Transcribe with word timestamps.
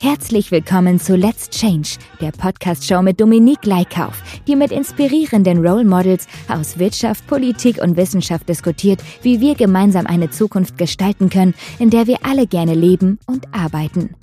Herzlich 0.00 0.52
willkommen 0.52 1.00
zu 1.00 1.16
Let's 1.16 1.50
Change, 1.50 1.98
der 2.20 2.30
Podcast-Show 2.30 3.02
mit 3.02 3.20
Dominique 3.20 3.66
Leikauf, 3.66 4.22
die 4.46 4.54
mit 4.54 4.70
inspirierenden 4.70 5.66
Role 5.66 5.84
Models 5.84 6.28
aus 6.48 6.78
Wirtschaft, 6.78 7.26
Politik 7.26 7.82
und 7.82 7.96
Wissenschaft 7.96 8.48
diskutiert, 8.48 9.02
wie 9.22 9.40
wir 9.40 9.56
gemeinsam 9.56 10.06
eine 10.06 10.30
Zukunft 10.30 10.78
gestalten 10.78 11.30
können, 11.30 11.52
in 11.80 11.90
der 11.90 12.06
wir 12.06 12.18
alle 12.22 12.46
gerne 12.46 12.74
leben 12.74 13.18
und 13.26 13.52
arbeiten. 13.52 14.14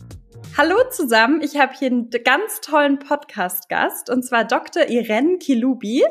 Hallo 0.58 0.77
zusammen, 0.91 1.41
ich 1.41 1.58
habe 1.58 1.73
hier 1.77 1.90
einen 1.90 2.10
ganz 2.10 2.62
tollen 2.62 2.98
Podcast-Gast 2.99 4.10
und 4.10 4.23
zwar 4.23 4.46
Dr. 4.46 4.88
Irene 4.88 5.40
Kilubi. 5.40 6.05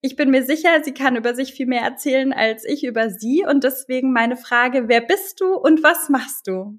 Ich 0.00 0.14
bin 0.14 0.30
mir 0.30 0.44
sicher, 0.44 0.84
sie 0.84 0.94
kann 0.94 1.16
über 1.16 1.34
sich 1.34 1.54
viel 1.54 1.66
mehr 1.66 1.82
erzählen 1.82 2.32
als 2.32 2.64
ich 2.64 2.84
über 2.84 3.10
sie 3.10 3.44
und 3.44 3.64
deswegen 3.64 4.12
meine 4.12 4.36
Frage, 4.36 4.84
wer 4.86 5.00
bist 5.00 5.40
du 5.40 5.56
und 5.56 5.82
was 5.82 6.08
machst 6.08 6.46
du? 6.46 6.78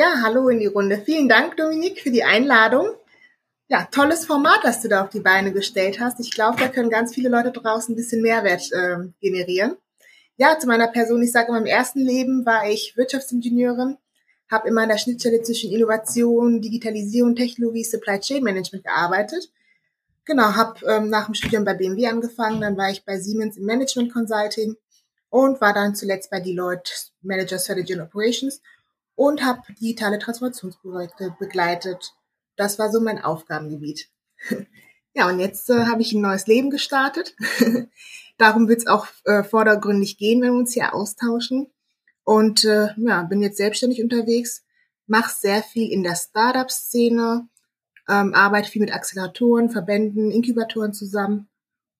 Ja, 0.00 0.20
hallo 0.22 0.48
in 0.48 0.60
die 0.60 0.66
Runde. 0.66 1.02
Vielen 1.04 1.28
Dank, 1.28 1.56
Dominik, 1.56 1.98
für 2.00 2.12
die 2.12 2.22
Einladung. 2.22 2.86
Ja, 3.66 3.88
tolles 3.90 4.26
Format, 4.26 4.60
das 4.62 4.80
du 4.80 4.88
da 4.88 5.02
auf 5.02 5.08
die 5.08 5.18
Beine 5.18 5.52
gestellt 5.52 5.98
hast. 5.98 6.20
Ich 6.20 6.30
glaube, 6.30 6.56
da 6.56 6.68
können 6.68 6.88
ganz 6.88 7.12
viele 7.12 7.28
Leute 7.28 7.50
draußen 7.50 7.92
ein 7.92 7.96
bisschen 7.96 8.22
Mehrwert 8.22 8.70
äh, 8.70 9.08
generieren. 9.20 9.76
Ja, 10.36 10.56
zu 10.56 10.68
meiner 10.68 10.86
Person, 10.86 11.20
ich 11.20 11.32
sage, 11.32 11.48
in 11.48 11.54
meinem 11.54 11.66
ersten 11.66 11.98
Leben 11.98 12.46
war 12.46 12.70
ich 12.70 12.96
Wirtschaftsingenieurin, 12.96 13.96
habe 14.48 14.68
immer 14.68 14.82
an 14.82 14.90
der 14.90 14.98
Schnittstelle 14.98 15.42
zwischen 15.42 15.72
Innovation, 15.72 16.60
Digitalisierung, 16.60 17.34
Technologie, 17.34 17.82
Supply 17.82 18.20
Chain 18.20 18.44
Management 18.44 18.84
gearbeitet. 18.84 19.50
Genau, 20.26 20.54
habe 20.54 20.78
ähm, 20.86 21.10
nach 21.10 21.26
dem 21.26 21.34
Studium 21.34 21.64
bei 21.64 21.74
BMW 21.74 22.06
angefangen, 22.06 22.60
dann 22.60 22.76
war 22.76 22.88
ich 22.88 23.04
bei 23.04 23.18
Siemens 23.18 23.56
im 23.56 23.64
Management 23.64 24.12
Consulting 24.12 24.76
und 25.28 25.60
war 25.60 25.74
dann 25.74 25.96
zuletzt 25.96 26.30
bei 26.30 26.38
Deloitte 26.38 26.92
Manager 27.20 27.58
Strategy 27.58 27.94
and 27.94 28.02
Operations 28.02 28.60
und 29.18 29.44
habe 29.44 29.62
digitale 29.80 30.20
Transformationsprojekte 30.20 31.34
begleitet. 31.40 32.14
Das 32.54 32.78
war 32.78 32.92
so 32.92 33.00
mein 33.00 33.20
Aufgabengebiet. 33.20 34.08
ja, 35.12 35.28
und 35.28 35.40
jetzt 35.40 35.68
äh, 35.70 35.86
habe 35.86 36.02
ich 36.02 36.12
ein 36.12 36.20
neues 36.20 36.46
Leben 36.46 36.70
gestartet. 36.70 37.34
Darum 38.38 38.68
wird 38.68 38.78
es 38.78 38.86
auch 38.86 39.08
äh, 39.24 39.42
vordergründig 39.42 40.18
gehen, 40.18 40.40
wenn 40.40 40.52
wir 40.52 40.60
uns 40.60 40.72
hier 40.72 40.94
austauschen. 40.94 41.66
Und 42.22 42.64
äh, 42.64 42.90
ja, 42.96 43.24
bin 43.24 43.42
jetzt 43.42 43.56
selbstständig 43.56 44.00
unterwegs, 44.04 44.64
mache 45.08 45.34
sehr 45.34 45.64
viel 45.64 45.90
in 45.90 46.04
der 46.04 46.14
Startup-Szene, 46.14 47.48
ähm, 48.08 48.34
arbeite 48.34 48.70
viel 48.70 48.82
mit 48.82 48.94
Acceleratoren, 48.94 49.70
Verbänden, 49.70 50.30
Inkubatoren 50.30 50.92
zusammen 50.92 51.48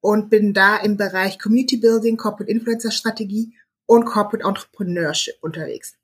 und 0.00 0.30
bin 0.30 0.54
da 0.54 0.76
im 0.76 0.96
Bereich 0.96 1.40
Community 1.40 1.78
Building, 1.78 2.16
Corporate 2.16 2.52
Influencer 2.52 2.92
Strategie 2.92 3.54
und 3.86 4.04
Corporate 4.04 4.46
Entrepreneurship 4.46 5.34
unterwegs. 5.40 5.98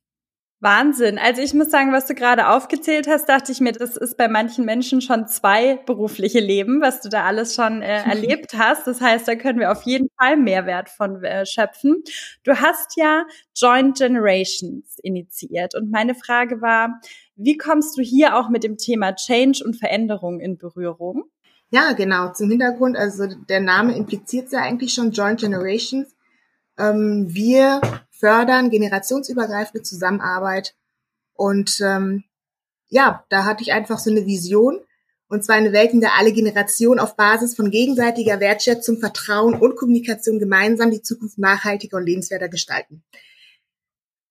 Wahnsinn. 0.64 1.18
Also 1.18 1.42
ich 1.42 1.54
muss 1.54 1.70
sagen, 1.70 1.92
was 1.92 2.06
du 2.06 2.14
gerade 2.14 2.48
aufgezählt 2.48 3.06
hast, 3.06 3.28
dachte 3.28 3.52
ich 3.52 3.60
mir, 3.60 3.72
das 3.72 3.96
ist 3.96 4.16
bei 4.16 4.26
manchen 4.26 4.64
Menschen 4.64 5.00
schon 5.00 5.28
zwei 5.28 5.76
berufliche 5.86 6.40
Leben, 6.40 6.80
was 6.80 7.02
du 7.02 7.08
da 7.08 7.24
alles 7.24 7.54
schon 7.54 7.82
äh, 7.82 8.02
erlebt 8.04 8.54
hast. 8.58 8.86
Das 8.86 9.00
heißt, 9.00 9.28
da 9.28 9.36
können 9.36 9.60
wir 9.60 9.70
auf 9.70 9.82
jeden 9.82 10.08
Fall 10.18 10.36
Mehrwert 10.36 10.88
von 10.88 11.22
äh, 11.22 11.46
schöpfen. 11.46 12.02
Du 12.42 12.58
hast 12.58 12.96
ja 12.96 13.26
Joint 13.54 13.98
Generations 13.98 14.98
initiiert 15.02 15.76
und 15.76 15.92
meine 15.92 16.16
Frage 16.16 16.60
war, 16.60 17.00
wie 17.36 17.56
kommst 17.56 17.96
du 17.96 18.02
hier 18.02 18.36
auch 18.36 18.48
mit 18.48 18.64
dem 18.64 18.76
Thema 18.76 19.14
Change 19.14 19.62
und 19.64 19.76
Veränderung 19.76 20.40
in 20.40 20.56
Berührung? 20.56 21.24
Ja, 21.70 21.92
genau. 21.92 22.32
Zum 22.32 22.50
Hintergrund, 22.50 22.96
also 22.96 23.26
der 23.26 23.60
Name 23.60 23.96
impliziert 23.96 24.50
ja 24.52 24.60
eigentlich 24.60 24.94
schon 24.94 25.10
Joint 25.10 25.40
Generations. 25.40 26.14
Ähm, 26.78 27.26
wir 27.28 27.80
fördern 28.24 28.70
generationsübergreifende 28.70 29.82
Zusammenarbeit. 29.82 30.74
Und 31.34 31.78
ähm, 31.84 32.24
ja, 32.88 33.26
da 33.28 33.44
hatte 33.44 33.62
ich 33.62 33.72
einfach 33.72 33.98
so 33.98 34.10
eine 34.10 34.24
Vision. 34.24 34.80
Und 35.28 35.44
zwar 35.44 35.56
eine 35.56 35.74
Welt, 35.74 35.92
in 35.92 36.00
der 36.00 36.14
alle 36.18 36.32
Generationen 36.32 37.00
auf 37.00 37.16
Basis 37.16 37.54
von 37.54 37.70
gegenseitiger 37.70 38.40
Wertschätzung, 38.40 38.98
Vertrauen 38.98 39.52
und 39.52 39.76
Kommunikation 39.76 40.38
gemeinsam 40.38 40.90
die 40.90 41.02
Zukunft 41.02 41.36
nachhaltiger 41.36 41.98
und 41.98 42.06
lebenswerter 42.06 42.48
gestalten. 42.48 43.02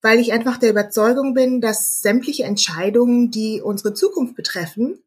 Weil 0.01 0.17
ich 0.19 0.33
einfach 0.33 0.57
der 0.57 0.71
Überzeugung 0.71 1.35
bin, 1.35 1.61
dass 1.61 2.01
sämtliche 2.01 2.45
Entscheidungen, 2.45 3.29
die 3.29 3.61
unsere 3.61 3.93
Zukunft 3.93 4.35
betreffen, 4.35 5.03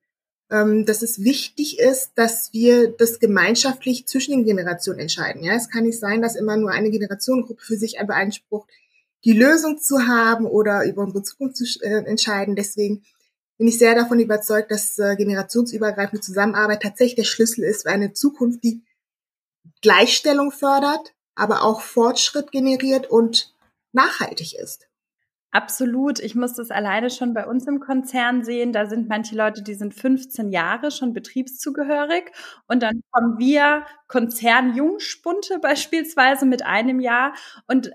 dass 0.48 1.02
es 1.02 1.24
wichtig 1.24 1.80
ist, 1.80 2.12
dass 2.14 2.52
wir 2.52 2.92
das 2.92 3.18
gemeinschaftlich 3.18 4.06
zwischen 4.06 4.30
den 4.30 4.44
Generationen 4.44 5.00
entscheiden. 5.00 5.42
Ja, 5.42 5.54
es 5.54 5.68
kann 5.68 5.84
nicht 5.84 5.98
sein, 5.98 6.22
dass 6.22 6.36
immer 6.36 6.56
nur 6.56 6.70
eine 6.70 6.90
Generationengruppe 6.90 7.62
für 7.62 7.76
sich 7.76 7.96
beansprucht, 8.06 8.68
die 9.24 9.32
Lösung 9.32 9.78
zu 9.78 10.06
haben 10.06 10.46
oder 10.46 10.84
über 10.84 11.02
unsere 11.02 11.24
Zukunft 11.24 11.56
zu 11.56 11.64
äh, 11.82 12.04
entscheiden. 12.04 12.54
Deswegen 12.54 13.02
bin 13.58 13.66
ich 13.66 13.78
sehr 13.78 13.96
davon 13.96 14.20
überzeugt, 14.20 14.70
dass 14.70 14.98
äh, 14.98 15.16
generationsübergreifende 15.16 16.20
Zusammenarbeit 16.20 16.82
tatsächlich 16.82 17.16
der 17.16 17.24
Schlüssel 17.24 17.64
ist 17.64 17.82
für 17.82 17.90
eine 17.90 18.12
Zukunft, 18.12 18.62
die 18.62 18.84
Gleichstellung 19.82 20.52
fördert, 20.52 21.14
aber 21.34 21.62
auch 21.62 21.80
Fortschritt 21.80 22.52
generiert 22.52 23.10
und 23.10 23.52
nachhaltig 23.92 24.54
ist. 24.54 24.86
Absolut. 25.52 26.18
Ich 26.18 26.34
muss 26.34 26.54
das 26.54 26.70
alleine 26.70 27.08
schon 27.08 27.32
bei 27.32 27.46
uns 27.46 27.66
im 27.66 27.80
Konzern 27.80 28.44
sehen. 28.44 28.72
Da 28.72 28.86
sind 28.86 29.08
manche 29.08 29.34
Leute, 29.36 29.62
die 29.62 29.74
sind 29.74 29.94
15 29.94 30.50
Jahre 30.50 30.90
schon 30.90 31.12
betriebszugehörig. 31.14 32.30
Und 32.66 32.82
dann 32.82 33.02
kommen 33.10 33.38
wir 33.38 33.84
Konzernjungspunte 34.08 35.58
beispielsweise 35.62 36.44
mit 36.46 36.64
einem 36.66 37.00
Jahr. 37.00 37.32
Und 37.68 37.90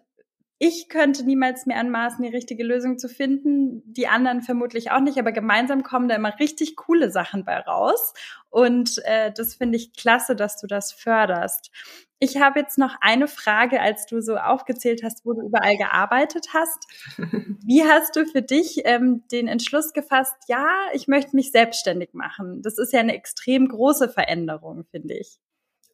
ich 0.63 0.89
könnte 0.89 1.23
niemals 1.23 1.65
mehr 1.65 1.79
anmaßen, 1.79 2.23
die 2.23 2.29
richtige 2.29 2.63
Lösung 2.63 2.99
zu 2.99 3.09
finden. 3.09 3.81
Die 3.83 4.07
anderen 4.07 4.43
vermutlich 4.43 4.91
auch 4.91 4.99
nicht, 4.99 5.17
aber 5.17 5.31
gemeinsam 5.31 5.81
kommen 5.81 6.07
da 6.07 6.13
immer 6.13 6.37
richtig 6.39 6.75
coole 6.75 7.09
Sachen 7.09 7.45
bei 7.45 7.57
raus. 7.57 8.13
Und 8.51 9.03
äh, 9.05 9.31
das 9.35 9.55
finde 9.55 9.77
ich 9.77 9.93
klasse, 9.93 10.35
dass 10.35 10.61
du 10.61 10.67
das 10.67 10.93
förderst. 10.93 11.71
Ich 12.19 12.39
habe 12.39 12.59
jetzt 12.59 12.77
noch 12.77 12.95
eine 13.01 13.27
Frage, 13.27 13.81
als 13.81 14.05
du 14.05 14.21
so 14.21 14.37
aufgezählt 14.37 15.01
hast, 15.03 15.25
wo 15.25 15.33
du 15.33 15.41
überall 15.41 15.77
gearbeitet 15.77 16.49
hast. 16.53 16.85
Wie 17.17 17.83
hast 17.83 18.15
du 18.15 18.27
für 18.27 18.43
dich 18.43 18.81
ähm, 18.85 19.23
den 19.31 19.47
Entschluss 19.47 19.93
gefasst, 19.93 20.35
ja, 20.47 20.67
ich 20.93 21.07
möchte 21.07 21.35
mich 21.35 21.49
selbstständig 21.51 22.13
machen? 22.13 22.61
Das 22.61 22.77
ist 22.77 22.93
ja 22.93 22.99
eine 22.99 23.15
extrem 23.15 23.67
große 23.67 24.09
Veränderung, 24.09 24.85
finde 24.91 25.15
ich. 25.15 25.39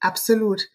Absolut. 0.02 0.68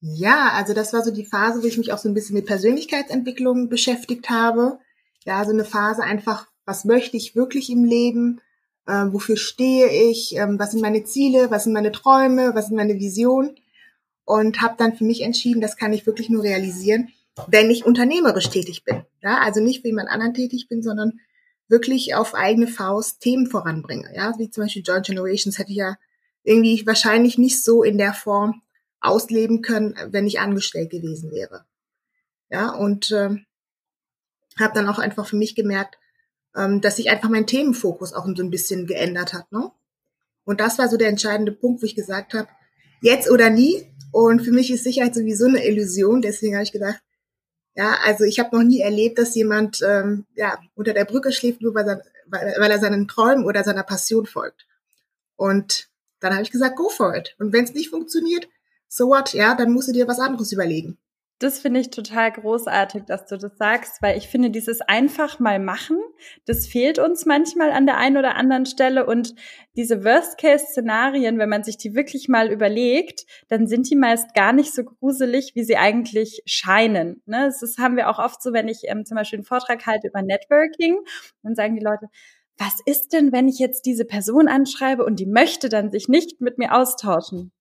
Ja, 0.00 0.52
also 0.54 0.72
das 0.72 0.92
war 0.92 1.02
so 1.02 1.10
die 1.10 1.26
Phase, 1.26 1.62
wo 1.62 1.66
ich 1.66 1.78
mich 1.78 1.92
auch 1.92 1.98
so 1.98 2.08
ein 2.08 2.14
bisschen 2.14 2.34
mit 2.34 2.46
Persönlichkeitsentwicklung 2.46 3.68
beschäftigt 3.68 4.30
habe. 4.30 4.78
Ja, 5.24 5.44
so 5.44 5.50
eine 5.50 5.64
Phase 5.64 6.02
einfach, 6.02 6.46
was 6.64 6.84
möchte 6.84 7.16
ich 7.16 7.36
wirklich 7.36 7.70
im 7.70 7.84
Leben? 7.84 8.40
Äh, 8.86 9.06
wofür 9.08 9.36
stehe 9.36 9.88
ich? 10.10 10.36
Ähm, 10.36 10.58
was 10.58 10.70
sind 10.70 10.80
meine 10.80 11.04
Ziele? 11.04 11.50
Was 11.50 11.64
sind 11.64 11.74
meine 11.74 11.92
Träume? 11.92 12.54
Was 12.54 12.68
sind 12.68 12.76
meine 12.76 12.94
Visionen? 12.94 13.56
und 14.30 14.60
habe 14.60 14.76
dann 14.78 14.94
für 14.94 15.04
mich 15.04 15.22
entschieden, 15.22 15.60
das 15.60 15.76
kann 15.76 15.92
ich 15.92 16.06
wirklich 16.06 16.28
nur 16.28 16.44
realisieren, 16.44 17.08
wenn 17.48 17.68
ich 17.68 17.84
unternehmerisch 17.84 18.48
tätig 18.48 18.84
bin. 18.84 19.02
Ja, 19.22 19.38
also 19.38 19.60
nicht 19.60 19.82
wie 19.82 19.88
jemand 19.88 20.08
anderen 20.08 20.34
tätig 20.34 20.68
bin, 20.68 20.84
sondern 20.84 21.18
wirklich 21.66 22.14
auf 22.14 22.34
eigene 22.34 22.68
Faust 22.68 23.20
Themen 23.20 23.48
voranbringe. 23.48 24.08
Ja, 24.14 24.34
wie 24.38 24.48
zum 24.48 24.62
Beispiel 24.64 24.84
Joint 24.86 25.06
Generations 25.06 25.58
hätte 25.58 25.72
ich 25.72 25.78
ja 25.78 25.96
irgendwie 26.44 26.86
wahrscheinlich 26.86 27.38
nicht 27.38 27.64
so 27.64 27.82
in 27.82 27.98
der 27.98 28.12
Form 28.12 28.62
ausleben 29.00 29.62
können, 29.62 29.94
wenn 30.10 30.26
ich 30.26 30.40
angestellt 30.40 30.90
gewesen 30.90 31.30
wäre. 31.30 31.64
Ja, 32.50 32.70
und 32.70 33.10
äh, 33.12 33.36
habe 34.58 34.74
dann 34.74 34.88
auch 34.88 34.98
einfach 34.98 35.26
für 35.26 35.36
mich 35.36 35.54
gemerkt, 35.54 35.96
ähm, 36.56 36.80
dass 36.80 36.96
sich 36.96 37.10
einfach 37.10 37.28
mein 37.28 37.46
Themenfokus 37.46 38.12
auch 38.12 38.26
so 38.26 38.42
ein 38.42 38.50
bisschen 38.50 38.86
geändert 38.86 39.32
hat. 39.32 39.50
Ne? 39.52 39.70
Und 40.44 40.60
das 40.60 40.78
war 40.78 40.88
so 40.88 40.96
der 40.96 41.08
entscheidende 41.08 41.52
Punkt, 41.52 41.82
wo 41.82 41.86
ich 41.86 41.94
gesagt 41.94 42.34
habe, 42.34 42.48
jetzt 43.02 43.30
oder 43.30 43.50
nie. 43.50 43.86
Und 44.12 44.42
für 44.42 44.52
mich 44.52 44.70
ist 44.70 44.84
Sicherheit 44.84 45.14
sowieso 45.14 45.46
eine 45.46 45.64
Illusion. 45.64 46.22
Deswegen 46.22 46.54
habe 46.54 46.64
ich 46.64 46.72
gedacht, 46.72 47.00
ja, 47.76 47.96
also 48.04 48.24
ich 48.24 48.40
habe 48.40 48.56
noch 48.56 48.64
nie 48.64 48.80
erlebt, 48.80 49.18
dass 49.18 49.34
jemand 49.34 49.80
ähm, 49.82 50.26
ja 50.34 50.58
unter 50.74 50.92
der 50.92 51.04
Brücke 51.04 51.32
schläft, 51.32 51.62
nur 51.62 51.74
weil, 51.74 51.88
er, 51.88 52.02
weil 52.26 52.70
er 52.70 52.80
seinen 52.80 53.06
Träumen 53.06 53.44
oder 53.44 53.62
seiner 53.62 53.84
Passion 53.84 54.26
folgt. 54.26 54.66
Und 55.36 55.88
dann 56.18 56.32
habe 56.32 56.42
ich 56.42 56.50
gesagt, 56.50 56.76
go 56.76 56.88
for 56.88 57.14
it. 57.14 57.36
Und 57.38 57.52
wenn 57.52 57.64
es 57.64 57.72
nicht 57.72 57.90
funktioniert, 57.90 58.48
so 58.90 59.08
what, 59.08 59.32
ja, 59.32 59.54
dann 59.54 59.72
musst 59.72 59.88
du 59.88 59.92
dir 59.92 60.08
was 60.08 60.18
anderes 60.18 60.52
überlegen. 60.52 60.98
Das 61.38 61.58
finde 61.58 61.80
ich 61.80 61.88
total 61.88 62.32
großartig, 62.32 63.04
dass 63.06 63.24
du 63.24 63.38
das 63.38 63.56
sagst, 63.56 64.02
weil 64.02 64.18
ich 64.18 64.28
finde, 64.28 64.50
dieses 64.50 64.82
einfach 64.82 65.38
mal 65.38 65.58
machen, 65.58 65.96
das 66.44 66.66
fehlt 66.66 66.98
uns 66.98 67.24
manchmal 67.24 67.70
an 67.70 67.86
der 67.86 67.96
einen 67.96 68.18
oder 68.18 68.36
anderen 68.36 68.66
Stelle 68.66 69.06
und 69.06 69.34
diese 69.74 70.04
Worst-Case-Szenarien, 70.04 71.38
wenn 71.38 71.48
man 71.48 71.64
sich 71.64 71.78
die 71.78 71.94
wirklich 71.94 72.28
mal 72.28 72.52
überlegt, 72.52 73.24
dann 73.48 73.66
sind 73.66 73.88
die 73.88 73.96
meist 73.96 74.34
gar 74.34 74.52
nicht 74.52 74.74
so 74.74 74.84
gruselig, 74.84 75.52
wie 75.54 75.64
sie 75.64 75.78
eigentlich 75.78 76.42
scheinen. 76.44 77.22
Ne? 77.24 77.50
Das 77.58 77.78
haben 77.78 77.96
wir 77.96 78.10
auch 78.10 78.18
oft 78.18 78.42
so, 78.42 78.52
wenn 78.52 78.68
ich 78.68 78.82
ähm, 78.84 79.06
zum 79.06 79.16
Beispiel 79.16 79.38
einen 79.38 79.46
Vortrag 79.46 79.86
halte 79.86 80.08
über 80.08 80.20
Networking, 80.20 80.98
dann 81.42 81.54
sagen 81.54 81.74
die 81.74 81.82
Leute, 81.82 82.08
was 82.58 82.80
ist 82.84 83.14
denn, 83.14 83.32
wenn 83.32 83.48
ich 83.48 83.58
jetzt 83.58 83.86
diese 83.86 84.04
Person 84.04 84.46
anschreibe 84.46 85.06
und 85.06 85.18
die 85.18 85.24
möchte 85.24 85.70
dann 85.70 85.90
sich 85.90 86.06
nicht 86.08 86.42
mit 86.42 86.58
mir 86.58 86.74
austauschen? 86.74 87.52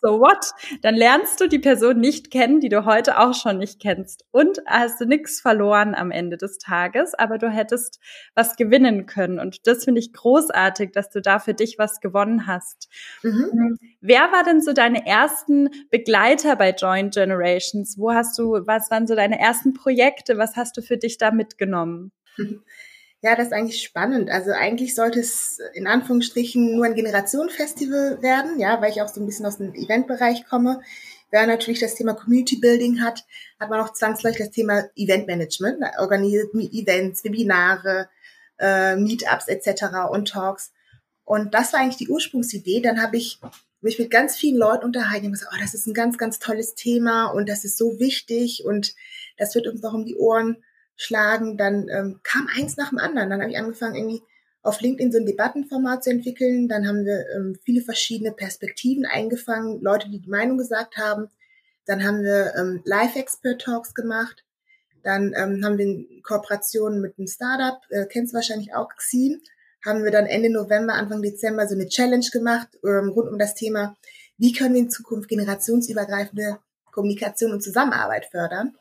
So 0.00 0.20
what? 0.20 0.52
Dann 0.82 0.94
lernst 0.94 1.40
du 1.40 1.48
die 1.48 1.58
Person 1.58 2.00
nicht 2.00 2.30
kennen, 2.30 2.60
die 2.60 2.68
du 2.68 2.84
heute 2.84 3.18
auch 3.18 3.34
schon 3.34 3.58
nicht 3.58 3.80
kennst. 3.80 4.24
Und 4.30 4.60
hast 4.66 5.00
du 5.00 5.06
nichts 5.06 5.40
verloren 5.40 5.94
am 5.94 6.10
Ende 6.10 6.36
des 6.36 6.58
Tages, 6.58 7.14
aber 7.14 7.38
du 7.38 7.50
hättest 7.50 8.00
was 8.34 8.56
gewinnen 8.56 9.06
können. 9.06 9.38
Und 9.38 9.66
das 9.66 9.84
finde 9.84 10.00
ich 10.00 10.12
großartig, 10.12 10.92
dass 10.92 11.10
du 11.10 11.20
da 11.20 11.38
für 11.38 11.54
dich 11.54 11.78
was 11.78 12.00
gewonnen 12.00 12.46
hast. 12.46 12.88
Mhm. 13.22 13.50
Hm, 13.52 13.78
wer 14.00 14.32
war 14.32 14.44
denn 14.44 14.60
so 14.60 14.72
deine 14.72 15.06
ersten 15.06 15.70
Begleiter 15.90 16.56
bei 16.56 16.70
Joint 16.70 17.14
Generations? 17.14 17.96
Wo 17.98 18.12
hast 18.12 18.38
du, 18.38 18.66
was 18.66 18.90
waren 18.90 19.06
so 19.06 19.14
deine 19.14 19.38
ersten 19.38 19.74
Projekte? 19.74 20.38
Was 20.38 20.56
hast 20.56 20.76
du 20.76 20.82
für 20.82 20.96
dich 20.96 21.18
da 21.18 21.30
mitgenommen? 21.30 22.12
Ja, 23.22 23.34
das 23.34 23.46
ist 23.46 23.52
eigentlich 23.52 23.82
spannend. 23.82 24.30
Also 24.30 24.52
eigentlich 24.52 24.94
sollte 24.94 25.20
es 25.20 25.58
in 25.72 25.86
Anführungsstrichen 25.86 26.76
nur 26.76 26.84
ein 26.84 26.94
Generationenfestival 26.94 28.22
werden, 28.22 28.60
ja, 28.60 28.80
weil 28.80 28.90
ich 28.90 29.02
auch 29.02 29.08
so 29.08 29.20
ein 29.20 29.26
bisschen 29.26 29.46
aus 29.46 29.56
dem 29.56 29.74
Eventbereich 29.74 30.46
komme. 30.46 30.80
Wer 31.30 31.46
natürlich 31.46 31.80
das 31.80 31.94
Thema 31.94 32.14
Community 32.14 32.56
Building 32.56 33.00
hat, 33.00 33.24
hat 33.58 33.70
man 33.70 33.80
auch 33.80 33.92
zwangsläufig 33.92 34.38
das 34.38 34.50
Thema 34.50 34.84
Event 34.94 35.26
Management, 35.26 35.82
da 35.82 36.00
organisiert 36.00 36.54
Events, 36.54 37.24
Webinare, 37.24 38.08
äh, 38.58 38.96
Meetups 38.96 39.48
etc. 39.48 40.08
und 40.10 40.28
Talks. 40.28 40.72
Und 41.24 41.54
das 41.54 41.72
war 41.72 41.80
eigentlich 41.80 41.96
die 41.96 42.08
Ursprungsidee. 42.08 42.80
Dann 42.80 43.02
habe 43.02 43.16
ich 43.16 43.40
mich 43.80 43.98
mit 43.98 44.10
ganz 44.10 44.36
vielen 44.36 44.56
Leuten 44.56 44.84
unterhalten 44.84 45.26
und 45.26 45.32
gesagt, 45.32 45.52
oh, 45.54 45.60
das 45.60 45.74
ist 45.74 45.86
ein 45.86 45.94
ganz, 45.94 46.16
ganz 46.18 46.38
tolles 46.38 46.74
Thema 46.74 47.26
und 47.26 47.48
das 47.48 47.64
ist 47.64 47.76
so 47.76 47.98
wichtig 47.98 48.64
und 48.64 48.94
das 49.36 49.54
wird 49.54 49.66
uns 49.66 49.82
noch 49.82 49.94
um 49.94 50.04
die 50.04 50.16
Ohren 50.16 50.62
schlagen. 50.96 51.56
Dann 51.56 51.88
ähm, 51.88 52.20
kam 52.22 52.48
eins 52.56 52.76
nach 52.76 52.90
dem 52.90 52.98
anderen. 52.98 53.30
Dann 53.30 53.40
habe 53.40 53.50
ich 53.50 53.58
angefangen, 53.58 53.94
irgendwie 53.94 54.22
auf 54.62 54.80
LinkedIn 54.80 55.12
so 55.12 55.18
ein 55.18 55.26
Debattenformat 55.26 56.04
zu 56.04 56.10
entwickeln. 56.10 56.68
Dann 56.68 56.88
haben 56.88 57.04
wir 57.04 57.24
ähm, 57.36 57.56
viele 57.64 57.82
verschiedene 57.82 58.32
Perspektiven 58.32 59.06
eingefangen, 59.06 59.80
Leute, 59.80 60.10
die 60.10 60.20
die 60.20 60.30
Meinung 60.30 60.58
gesagt 60.58 60.96
haben. 60.96 61.28
Dann 61.84 62.04
haben 62.04 62.22
wir 62.22 62.54
ähm, 62.56 62.82
Live-Expert-Talks 62.84 63.94
gemacht. 63.94 64.44
Dann 65.04 65.32
ähm, 65.36 65.64
haben 65.64 65.78
wir 65.78 65.84
in 65.84 66.22
Kooperation 66.24 67.00
mit 67.00 67.16
einem 67.16 67.28
Startup, 67.28 67.80
äh, 67.90 68.06
kennst 68.06 68.32
du 68.32 68.36
wahrscheinlich 68.36 68.74
auch, 68.74 68.88
Xim, 68.96 69.40
haben 69.84 70.02
wir 70.02 70.10
dann 70.10 70.26
Ende 70.26 70.50
November, 70.50 70.94
Anfang 70.94 71.22
Dezember 71.22 71.68
so 71.68 71.76
eine 71.76 71.86
Challenge 71.86 72.26
gemacht 72.32 72.68
ähm, 72.82 73.10
rund 73.10 73.30
um 73.30 73.38
das 73.38 73.54
Thema, 73.54 73.96
wie 74.36 74.52
können 74.52 74.74
wir 74.74 74.80
in 74.80 74.90
Zukunft 74.90 75.28
generationsübergreifende 75.28 76.58
Kommunikation 76.90 77.52
und 77.52 77.62
Zusammenarbeit 77.62 78.26
fördern. 78.26 78.76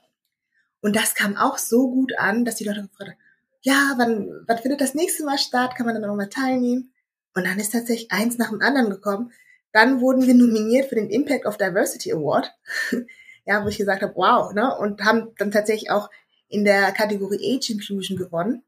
Und 0.86 0.96
das 0.96 1.16
kam 1.16 1.36
auch 1.36 1.58
so 1.58 1.90
gut 1.90 2.16
an, 2.20 2.46
dass 2.46 2.58
die 2.58 2.64
Leute 2.64 2.84
gefragt 2.84 3.10
haben, 3.10 3.20
ja, 3.62 3.96
wann, 3.98 4.44
wann 4.46 4.60
findet 4.60 4.82
das 4.82 4.94
nächste 4.94 5.26
Mal 5.26 5.40
statt? 5.40 5.76
Kann 5.76 5.88
man 5.88 5.96
dann 5.96 6.08
nochmal 6.08 6.30
teilnehmen? 6.30 6.94
Und 7.34 7.48
dann 7.48 7.60
ist 7.60 7.72
tatsächlich 7.72 8.12
eins 8.12 8.38
nach 8.38 8.52
dem 8.52 8.62
anderen 8.62 8.92
gekommen. 8.92 9.32
Dann 9.72 10.00
wurden 10.00 10.28
wir 10.28 10.36
nominiert 10.36 10.88
für 10.88 10.94
den 10.94 11.10
Impact 11.10 11.48
of 11.48 11.58
Diversity 11.58 12.14
Award. 12.14 12.54
ja, 13.46 13.64
wo 13.64 13.68
ich 13.68 13.80
gesagt 13.80 14.04
habe, 14.04 14.14
wow, 14.16 14.54
ne? 14.54 14.78
Und 14.78 15.04
haben 15.04 15.34
dann 15.40 15.50
tatsächlich 15.50 15.90
auch 15.90 16.12
in 16.50 16.66
der 16.66 16.92
Kategorie 16.92 17.58
Age 17.58 17.72
Inclusion 17.72 18.16
gewonnen. 18.16 18.62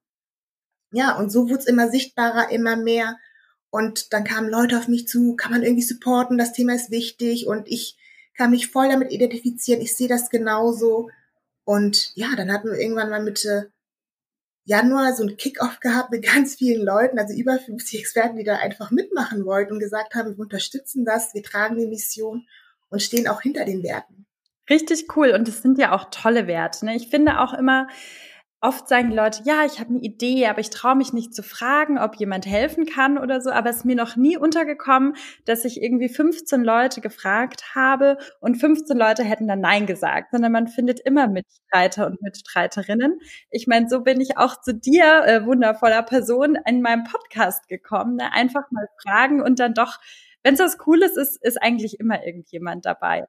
Ja, 0.91 1.19
und 1.19 1.31
so 1.31 1.49
wurde 1.49 1.59
es 1.59 1.67
immer 1.67 1.87
sichtbarer, 1.91 2.49
immer 2.49 2.77
mehr. 2.77 3.19
Und 3.69 4.11
dann 4.11 4.23
kamen 4.23 4.49
Leute 4.49 4.79
auf 4.79 4.87
mich 4.87 5.07
zu, 5.07 5.35
kann 5.35 5.51
man 5.51 5.61
irgendwie 5.61 5.83
supporten, 5.83 6.39
das 6.39 6.51
Thema 6.51 6.73
ist 6.73 6.89
wichtig 6.89 7.45
und 7.45 7.67
ich 7.67 7.95
kann 8.35 8.49
mich 8.49 8.71
voll 8.71 8.89
damit 8.89 9.11
identifizieren, 9.11 9.81
ich 9.81 9.95
sehe 9.95 10.07
das 10.07 10.31
genauso. 10.31 11.11
Und 11.67 12.15
ja, 12.15 12.29
dann 12.37 12.49
hatten 12.53 12.71
wir 12.71 12.79
irgendwann 12.79 13.09
mal 13.09 13.21
Mitte 13.21 13.73
Januar 14.63 15.13
so 15.13 15.23
ein 15.23 15.35
Kickoff 15.35 15.81
gehabt 15.81 16.11
mit 16.11 16.23
ganz 16.33 16.55
vielen 16.55 16.81
Leuten, 16.81 17.19
also 17.19 17.33
über 17.33 17.59
50 17.59 17.99
Experten, 17.99 18.37
die 18.37 18.45
da 18.45 18.55
einfach 18.55 18.89
mitmachen 18.89 19.45
wollten 19.45 19.73
und 19.73 19.79
gesagt 19.79 20.15
haben, 20.15 20.37
wir 20.37 20.39
unterstützen 20.39 21.03
das, 21.03 21.33
wir 21.33 21.43
tragen 21.43 21.77
die 21.77 21.87
Mission 21.87 22.47
und 22.87 23.01
stehen 23.01 23.27
auch 23.27 23.41
hinter 23.41 23.65
den 23.65 23.83
Werten. 23.83 24.25
Richtig 24.69 25.13
cool. 25.17 25.31
Und 25.31 25.49
das 25.49 25.61
sind 25.61 25.77
ja 25.77 25.91
auch 25.91 26.09
tolle 26.09 26.47
Werte. 26.47 26.85
Ne? 26.85 26.95
Ich 26.95 27.09
finde 27.09 27.41
auch 27.41 27.53
immer, 27.53 27.89
oft 28.59 28.87
sagen 28.87 29.11
die 29.11 29.15
Leute, 29.15 29.43
ja, 29.45 29.65
ich 29.65 29.79
habe 29.79 29.91
eine 29.91 29.99
Idee, 29.99 30.47
aber 30.47 30.59
ich 30.59 30.71
traue 30.71 30.95
mich 30.95 31.13
nicht 31.13 31.33
zu 31.33 31.43
fragen, 31.43 31.99
ob 31.99 32.15
jemand 32.15 32.45
helfen 32.45 32.85
kann 32.85 33.17
oder 33.17 33.39
so. 33.39 33.51
Aber 33.51 33.69
es 33.69 33.77
ist 33.77 33.85
mir 33.85 33.95
noch 33.95 34.15
nie 34.15 34.37
untergekommen, 34.37 35.15
dass 35.45 35.63
ich 35.63 35.81
irgendwie 35.81 36.09
15 36.09 36.63
Leute 36.63 37.01
gefragt 37.01 37.75
habe 37.75 38.17
und 38.39 38.55
15 38.55 38.97
Leute 38.97 39.23
hätten 39.23 39.47
dann 39.47 39.61
Nein 39.61 39.85
gesagt, 39.85 40.31
sondern 40.31 40.51
man 40.51 40.67
findet 40.67 40.99
immer 40.99 41.27
Mitstreiter 41.27 42.07
und 42.07 42.21
Mitstreiterinnen. 42.21 43.19
Ich 43.51 43.67
meine, 43.67 43.89
so 43.89 44.01
bin 44.01 44.19
ich 44.19 44.37
auch 44.37 44.59
zu 44.59 44.73
dir, 44.73 45.23
äh, 45.25 45.45
wundervoller 45.45 46.03
Person, 46.03 46.57
in 46.65 46.81
meinem 46.81 47.03
Podcast 47.03 47.67
gekommen. 47.67 48.15
Ne? 48.15 48.33
Einfach 48.33 48.71
mal 48.71 48.87
fragen 49.03 49.41
und 49.41 49.59
dann 49.59 49.75
doch 49.75 49.99
wenn 50.43 50.53
es 50.53 50.59
was 50.59 50.77
Cooles 50.77 51.17
ist, 51.17 51.43
ist 51.43 51.61
eigentlich 51.61 51.99
immer 51.99 52.25
irgendjemand 52.25 52.85
dabei. 52.85 53.25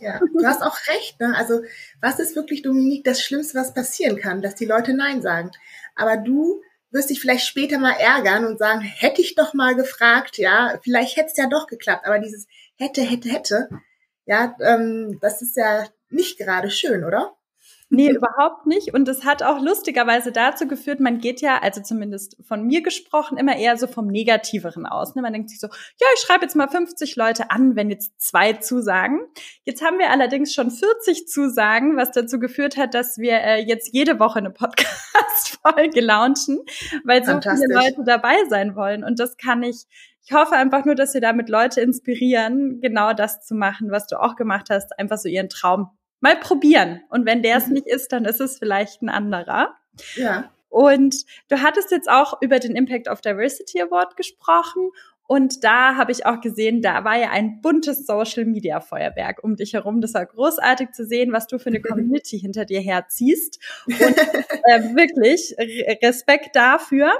Ja, 0.00 0.18
du 0.18 0.46
hast 0.46 0.62
auch 0.62 0.76
recht. 0.88 1.20
Ne? 1.20 1.34
Also 1.36 1.60
was 2.00 2.18
ist 2.18 2.34
wirklich, 2.34 2.62
Dominique, 2.62 3.04
das 3.04 3.22
Schlimmste, 3.22 3.58
was 3.58 3.74
passieren 3.74 4.16
kann, 4.16 4.42
dass 4.42 4.54
die 4.54 4.64
Leute 4.64 4.94
Nein 4.94 5.22
sagen. 5.22 5.50
Aber 5.94 6.16
du 6.16 6.62
wirst 6.90 7.10
dich 7.10 7.20
vielleicht 7.20 7.46
später 7.46 7.78
mal 7.78 7.94
ärgern 7.98 8.44
und 8.44 8.58
sagen, 8.58 8.80
hätte 8.80 9.22
ich 9.22 9.34
doch 9.34 9.54
mal 9.54 9.74
gefragt, 9.74 10.38
ja, 10.38 10.78
vielleicht 10.82 11.16
hätte 11.16 11.28
es 11.28 11.36
ja 11.36 11.48
doch 11.48 11.66
geklappt. 11.66 12.06
Aber 12.06 12.18
dieses 12.18 12.46
hätte, 12.76 13.02
hätte, 13.02 13.28
hätte, 13.28 13.68
ja, 14.26 14.56
ähm, 14.60 15.18
das 15.20 15.42
ist 15.42 15.56
ja 15.56 15.86
nicht 16.10 16.38
gerade 16.38 16.70
schön, 16.70 17.04
oder? 17.04 17.34
Nee, 17.94 18.10
überhaupt 18.10 18.66
nicht. 18.66 18.94
Und 18.94 19.06
es 19.06 19.22
hat 19.26 19.42
auch 19.42 19.60
lustigerweise 19.60 20.32
dazu 20.32 20.66
geführt, 20.66 20.98
man 20.98 21.18
geht 21.18 21.42
ja, 21.42 21.58
also 21.60 21.82
zumindest 21.82 22.38
von 22.42 22.66
mir 22.66 22.82
gesprochen, 22.82 23.36
immer 23.36 23.54
eher 23.54 23.76
so 23.76 23.86
vom 23.86 24.06
Negativeren 24.06 24.86
aus. 24.86 25.14
Ne? 25.14 25.20
Man 25.20 25.34
denkt 25.34 25.50
sich 25.50 25.60
so, 25.60 25.66
ja, 25.66 26.06
ich 26.14 26.20
schreibe 26.20 26.42
jetzt 26.42 26.56
mal 26.56 26.68
50 26.68 27.16
Leute 27.16 27.50
an, 27.50 27.76
wenn 27.76 27.90
jetzt 27.90 28.18
zwei 28.18 28.54
zusagen. 28.54 29.20
Jetzt 29.64 29.84
haben 29.84 29.98
wir 29.98 30.08
allerdings 30.08 30.54
schon 30.54 30.70
40 30.70 31.28
Zusagen, 31.28 31.98
was 31.98 32.12
dazu 32.12 32.38
geführt 32.38 32.78
hat, 32.78 32.94
dass 32.94 33.18
wir 33.18 33.34
äh, 33.34 33.62
jetzt 33.62 33.92
jede 33.92 34.18
Woche 34.18 34.38
eine 34.38 34.50
Podcast-Folge 34.50 36.00
launchen, 36.00 36.60
weil 37.04 37.22
so 37.26 37.38
viele 37.42 37.74
Leute 37.74 38.04
dabei 38.06 38.36
sein 38.48 38.74
wollen. 38.74 39.04
Und 39.04 39.20
das 39.20 39.36
kann 39.36 39.62
ich 39.62 39.84
ich 40.24 40.32
hoffe 40.32 40.54
einfach 40.54 40.84
nur, 40.84 40.94
dass 40.94 41.14
wir 41.14 41.20
damit 41.20 41.48
Leute 41.48 41.80
inspirieren, 41.80 42.80
genau 42.80 43.12
das 43.12 43.44
zu 43.44 43.56
machen, 43.56 43.90
was 43.90 44.06
du 44.06 44.22
auch 44.22 44.36
gemacht 44.36 44.68
hast, 44.70 44.96
einfach 44.96 45.18
so 45.18 45.28
ihren 45.28 45.48
Traum 45.48 45.90
mal 46.22 46.36
probieren. 46.36 47.02
Und 47.10 47.26
wenn 47.26 47.42
der 47.42 47.58
es 47.58 47.66
mhm. 47.66 47.74
nicht 47.74 47.86
ist, 47.86 48.12
dann 48.12 48.24
ist 48.24 48.40
es 48.40 48.58
vielleicht 48.58 49.02
ein 49.02 49.10
anderer. 49.10 49.74
Ja. 50.14 50.50
Und 50.70 51.26
du 51.48 51.60
hattest 51.60 51.90
jetzt 51.90 52.08
auch 52.08 52.40
über 52.40 52.58
den 52.58 52.74
Impact 52.74 53.08
of 53.08 53.20
Diversity 53.20 53.82
Award 53.82 54.16
gesprochen. 54.16 54.90
Und 55.26 55.64
da 55.64 55.96
habe 55.96 56.12
ich 56.12 56.24
auch 56.24 56.40
gesehen, 56.40 56.80
da 56.80 57.04
war 57.04 57.16
ja 57.16 57.30
ein 57.30 57.60
buntes 57.60 58.06
Social 58.06 58.44
Media 58.44 58.80
Feuerwerk 58.80 59.44
um 59.44 59.56
dich 59.56 59.74
herum. 59.74 60.00
Das 60.00 60.14
war 60.14 60.24
großartig 60.24 60.92
zu 60.92 61.04
sehen, 61.04 61.32
was 61.32 61.46
du 61.46 61.58
für 61.58 61.68
eine 61.68 61.80
Community 61.82 62.38
hinter 62.38 62.64
dir 62.64 62.80
herziehst. 62.80 63.58
Und 63.86 63.98
äh, 63.98 64.94
wirklich 64.94 65.54
Respekt 66.02 66.56
dafür. 66.56 67.12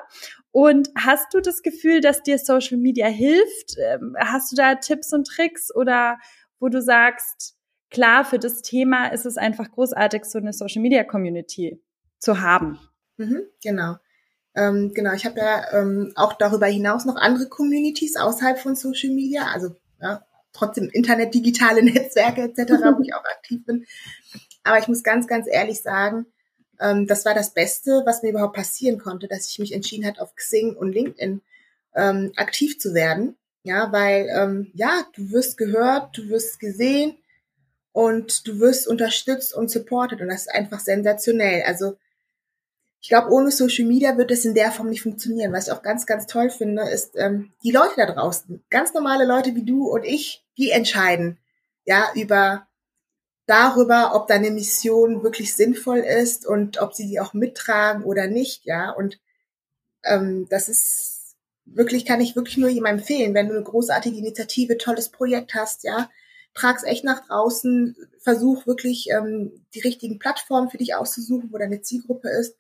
Und 0.51 0.91
hast 0.97 1.35
du 1.35 1.41
das 1.41 1.63
Gefühl, 1.63 2.01
dass 2.01 2.23
dir 2.23 2.39
Social 2.39 2.79
Media 2.79 3.07
hilft? 3.07 3.77
Ähm, 3.79 4.17
hast 4.19 4.53
du 4.53 4.57
da 4.57 4.77
Tipps 4.77 5.13
und 5.13 5.27
Tricks 5.27 5.75
oder 5.75 6.19
wo 6.61 6.69
du 6.69 6.81
sagst, 6.81 7.57
klar, 7.93 8.25
für 8.25 8.39
das 8.39 8.63
Thema 8.63 9.09
ist 9.09 9.27
es 9.27 9.37
einfach 9.37 9.71
großartig, 9.71 10.25
so 10.25 10.39
eine 10.39 10.53
Social 10.53 10.83
Media 10.83 11.05
Community 11.05 11.81
zu 12.19 12.41
haben. 12.41 12.79
Mhm, 13.17 13.43
genau. 13.63 13.97
Ähm, 14.55 14.93
genau, 14.95 15.13
ich 15.13 15.25
habe 15.25 15.39
ja 15.39 15.65
ähm, 15.73 16.13
auch 16.15 16.35
darüber 16.35 16.67
hinaus 16.67 17.05
noch 17.05 17.17
andere 17.17 17.49
Communities 17.49 18.17
außerhalb 18.17 18.59
von 18.59 18.75
Social 18.75 19.11
Media, 19.11 19.47
also 19.47 19.77
ja, 20.01 20.27
trotzdem 20.53 20.91
Internet, 20.91 21.35
digitale 21.35 21.83
Netzwerke 21.85 22.43
etc., 22.43 22.73
wo 22.97 23.03
ich 23.03 23.15
auch 23.15 23.25
aktiv 23.25 23.65
bin. 23.65 23.87
Aber 24.65 24.79
ich 24.79 24.89
muss 24.89 25.03
ganz, 25.03 25.27
ganz 25.27 25.47
ehrlich 25.51 25.81
sagen, 25.81 26.27
ähm, 26.81 27.07
das 27.07 27.25
war 27.25 27.35
das 27.35 27.55
Beste, 27.55 28.03
was 28.05 28.23
mir 28.23 28.31
überhaupt 28.31 28.57
passieren 28.57 28.99
konnte, 28.99 29.29
dass 29.29 29.49
ich 29.49 29.59
mich 29.59 29.73
entschieden 29.73 30.07
hat, 30.07 30.21
auf 30.21 30.35
Xing 30.35 30.77
und 30.77 30.93
LinkedIn 30.93 31.41
ähm, 31.95 32.33
aktiv 32.37 32.79
zu 32.79 32.95
werden. 32.95 33.37
Ja, 33.65 33.93
weil 33.93 34.29
ähm, 34.35 34.73
ja, 34.75 35.07
du 35.15 35.31
wirst 35.31 35.57
gehört, 35.57 36.17
du 36.19 36.29
wirst 36.29 36.59
gesehen, 36.59 37.17
und 37.93 38.47
du 38.47 38.59
wirst 38.59 38.89
unterstützt 38.89 39.55
und 39.55 39.71
supported 39.71 40.21
und 40.21 40.29
das 40.29 40.43
ist 40.43 40.55
einfach 40.55 40.81
sensationell. 40.81 41.63
Also 41.67 41.97
ich 43.01 43.09
glaube, 43.09 43.31
ohne 43.31 43.51
Social 43.51 43.85
Media 43.85 44.17
wird 44.17 44.31
es 44.31 44.45
in 44.45 44.55
der 44.55 44.71
Form 44.71 44.89
nicht 44.89 45.03
funktionieren. 45.03 45.53
Was 45.53 45.67
ich 45.67 45.73
auch 45.73 45.83
ganz, 45.83 46.07
ganz 46.07 46.27
toll 46.27 46.51
finde, 46.51 46.83
ist 46.89 47.17
ähm, 47.17 47.53
die 47.63 47.73
Leute 47.73 47.95
da 47.97 48.07
draußen, 48.07 48.63
ganz 48.71 48.95
normale 48.95 49.27
Leute 49.27 49.55
wie 49.55 49.65
du 49.65 49.89
und 49.89 50.05
ich, 50.05 50.45
die 50.57 50.71
entscheiden 50.71 51.39
ja 51.85 52.11
über 52.15 52.67
darüber, 53.47 54.15
ob 54.15 54.29
deine 54.29 54.51
Mission 54.51 55.23
wirklich 55.23 55.55
sinnvoll 55.55 55.99
ist 55.99 56.47
und 56.47 56.81
ob 56.81 56.95
sie 56.95 57.09
die 57.09 57.21
auch 57.21 57.35
mittragen 57.35 58.05
oder 58.05 58.29
nicht, 58.29 58.65
ja. 58.65 58.91
Und 58.91 59.19
ähm, 60.05 60.47
das 60.49 60.69
ist 60.69 61.35
wirklich, 61.65 62.07
kann 62.07 62.21
ich 62.21 62.37
wirklich 62.37 62.57
nur 62.57 62.71
jemandem 62.71 63.01
empfehlen, 63.01 63.35
wenn 63.35 63.49
du 63.49 63.55
eine 63.55 63.65
großartige 63.65 64.17
Initiative, 64.17 64.79
tolles 64.79 65.09
Projekt 65.09 65.55
hast, 65.55 65.85
ja, 65.85 66.09
trag's 66.55 66.85
echt 66.85 67.05
nach 67.05 67.27
draußen, 67.27 67.97
versuch 68.21 68.67
wirklich 68.67 69.09
ähm, 69.11 69.65
die 69.75 69.81
richtigen 69.81 70.19
Plattformen 70.19 70.71
für 70.71 70.79
dich 70.79 70.95
auszusuchen, 70.95 71.53
wo 71.53 71.59
deine 71.59 71.83
Zielgruppe 71.83 72.29
ist 72.29 72.57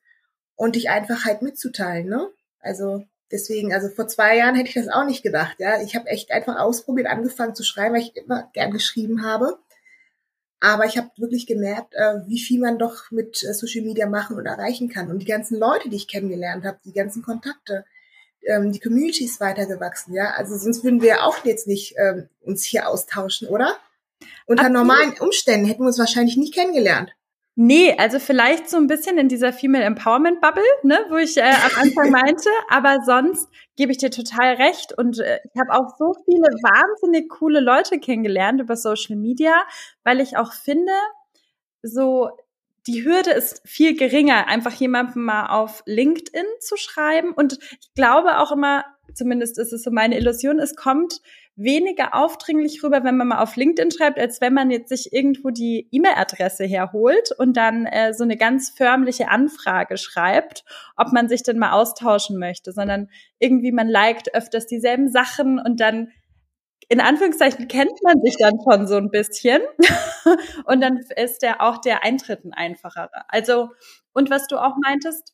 und 0.57 0.77
dich 0.77 0.91
einfach 0.91 1.25
halt 1.25 1.43
mitzuteilen, 1.43 2.09
ne? 2.09 2.31
Also 2.61 3.05
deswegen, 3.31 3.73
also 3.73 3.89
vor 3.89 4.09
zwei 4.09 4.37
Jahren 4.37 4.55
hätte 4.55 4.69
ich 4.69 4.75
das 4.75 4.89
auch 4.89 5.05
nicht 5.05 5.23
gedacht, 5.23 5.57
ja. 5.59 5.83
Ich 5.83 5.95
habe 5.95 6.09
echt 6.09 6.31
einfach 6.31 6.59
ausprobiert, 6.59 7.09
angefangen 7.09 7.55
zu 7.55 7.65
schreiben, 7.65 7.95
weil 7.95 8.03
ich 8.03 8.17
immer 8.17 8.51
gern 8.55 8.71
geschrieben 8.71 9.25
habe. 9.25 9.59
Aber 10.61 10.87
ich 10.87 10.97
habe 10.97 11.11
wirklich 11.17 11.49
gemerkt, 11.49 11.95
äh, 11.95 12.21
wie 12.29 12.39
viel 12.39 12.61
man 12.61 12.79
doch 12.79 13.11
mit 13.11 13.43
äh, 13.43 13.53
Social 13.53 13.83
Media 13.83 14.07
machen 14.07 14.37
und 14.37 14.47
erreichen 14.47 14.89
kann. 14.89 15.11
Und 15.11 15.19
die 15.19 15.27
ganzen 15.27 15.59
Leute, 15.59 15.89
die 15.89 15.97
ich 15.97 16.07
kennengelernt 16.07 16.65
habe, 16.65 16.79
die 16.85 16.93
ganzen 16.93 17.23
Kontakte, 17.23 17.85
ähm, 18.47 18.73
die 18.73 18.81
Community 18.81 19.25
ist 19.25 19.41
weitergewachsen, 19.41 20.15
ja. 20.15 20.33
Also 20.37 20.57
sonst 20.57 20.85
würden 20.85 21.03
wir 21.03 21.25
auch 21.25 21.45
jetzt 21.45 21.67
nicht 21.67 21.95
ähm, 21.97 22.29
uns 22.41 22.65
hier 22.65 22.89
austauschen, 22.89 23.49
oder? 23.49 23.77
Unter 24.47 24.65
Absolut. 24.65 24.87
normalen 24.87 25.15
Umständen 25.21 25.67
hätten 25.67 25.83
wir 25.83 25.89
uns 25.89 25.99
wahrscheinlich 25.99 26.37
nicht 26.37 26.55
kennengelernt. 26.55 27.13
Nee, 27.55 27.95
also 27.99 28.19
vielleicht 28.19 28.71
so 28.71 28.79
ein 28.79 28.87
bisschen 28.87 29.19
in 29.19 29.29
dieser 29.29 29.53
Female 29.53 29.85
Empowerment 29.85 30.41
Bubble, 30.41 30.65
ne, 30.85 30.99
wo 31.11 31.17
ich 31.17 31.37
äh, 31.37 31.43
am 31.43 31.83
Anfang 31.83 32.11
meinte, 32.11 32.49
aber 32.71 33.01
sonst 33.05 33.47
gebe 33.77 33.93
ich 33.93 33.99
dir 33.99 34.11
total 34.11 34.55
recht 34.55 34.97
und 34.97 35.19
äh, 35.19 35.39
ich 35.45 35.61
habe 35.61 35.79
auch 35.79 35.95
so 35.99 36.15
viele 36.25 36.49
wahnsinnig 36.63 37.29
coole 37.29 37.61
Leute 37.61 37.99
kennengelernt 37.99 38.61
über 38.63 38.75
Social 38.75 39.17
Media, 39.17 39.53
weil 40.03 40.21
ich 40.21 40.39
auch 40.39 40.55
finde, 40.55 40.93
so 41.83 42.31
die 42.87 43.05
Hürde 43.05 43.31
ist 43.31 43.63
viel 43.65 43.97
geringer, 43.97 44.49
einfach 44.49 44.73
jemandem 44.73 45.25
mal 45.25 45.47
auf 45.47 45.83
LinkedIn 45.87 46.47
zu 46.61 46.77
schreiben. 46.77 47.33
Und 47.33 47.59
ich 47.81 47.95
glaube 47.95 48.39
auch 48.39 48.53
immer, 48.53 48.85
zumindest 49.15 49.59
ist 49.59 49.73
es 49.73 49.83
so 49.83 49.91
meine 49.91 50.17
Illusion, 50.17 50.59
es 50.59 50.75
kommt 50.75 51.21
weniger 51.55 52.15
aufdringlich 52.15 52.83
rüber, 52.83 53.05
wenn 53.05 53.17
man 53.17 53.29
mal 53.29 53.43
auf 53.43 53.57
LinkedIn 53.57 53.91
schreibt, 53.91 54.19
als 54.19 54.41
wenn 54.41 54.55
man 54.55 54.71
jetzt 54.71 54.89
sich 54.89 55.13
irgendwo 55.13 55.51
die 55.51 55.87
E-Mail-Adresse 55.91 56.65
herholt 56.65 57.31
und 57.37 57.57
dann 57.57 57.85
äh, 57.85 58.15
so 58.15 58.25
eine 58.25 58.39
ganz 58.39 58.71
förmliche 58.71 59.29
Anfrage 59.29 59.99
schreibt, 59.99 60.65
ob 60.97 61.13
man 61.13 61.29
sich 61.29 61.43
denn 61.43 61.59
mal 61.59 61.73
austauschen 61.73 62.39
möchte, 62.39 62.73
sondern 62.73 63.09
irgendwie 63.39 63.71
man 63.71 63.89
liked 63.89 64.35
öfters 64.35 64.67
dieselben 64.67 65.11
Sachen 65.11 65.59
und 65.59 65.79
dann 65.81 66.09
in 66.93 67.01
Anführungszeichen 67.01 67.69
kennt 67.69 68.03
man 68.03 68.21
sich 68.21 68.37
dann 68.39 68.53
schon 68.63 68.87
so 68.87 68.97
ein 68.97 69.09
bisschen 69.09 69.63
und 70.67 70.83
dann 70.83 70.99
ist 71.17 71.41
der 71.41 71.63
auch 71.63 71.79
der 71.79 72.05
Eintritt 72.05 72.45
ein 72.45 72.53
einfacherer. 72.53 73.25
Also 73.29 73.71
und 74.13 74.29
was 74.29 74.47
du 74.47 74.59
auch 74.59 74.75
meintest, 74.85 75.33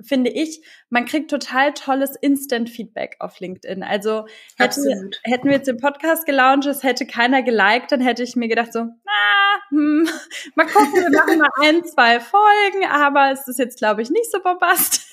finde 0.00 0.30
ich, 0.30 0.62
man 0.90 1.04
kriegt 1.04 1.30
total 1.30 1.74
tolles 1.74 2.14
Instant-Feedback 2.16 3.16
auf 3.18 3.40
LinkedIn. 3.40 3.82
Also 3.82 4.26
hätte, 4.56 5.10
hätten 5.24 5.46
wir 5.46 5.56
jetzt 5.56 5.68
den 5.68 5.78
Podcast 5.78 6.24
gelauncht, 6.26 6.66
es 6.66 6.82
hätte 6.82 7.06
keiner 7.06 7.42
geliked, 7.42 7.90
dann 7.90 8.00
hätte 8.00 8.22
ich 8.22 8.36
mir 8.36 8.48
gedacht 8.48 8.72
so, 8.72 8.80
ah, 8.80 9.58
hm, 9.70 10.08
mal 10.54 10.66
gucken, 10.66 10.92
wir 10.94 11.10
machen 11.10 11.38
mal 11.38 11.50
ein, 11.62 11.84
zwei 11.84 12.20
Folgen, 12.20 12.84
aber 12.88 13.32
es 13.32 13.48
ist 13.48 13.58
jetzt, 13.58 13.78
glaube 13.78 14.02
ich, 14.02 14.10
nicht 14.10 14.30
so 14.30 14.40
bombastisch. 14.40 15.08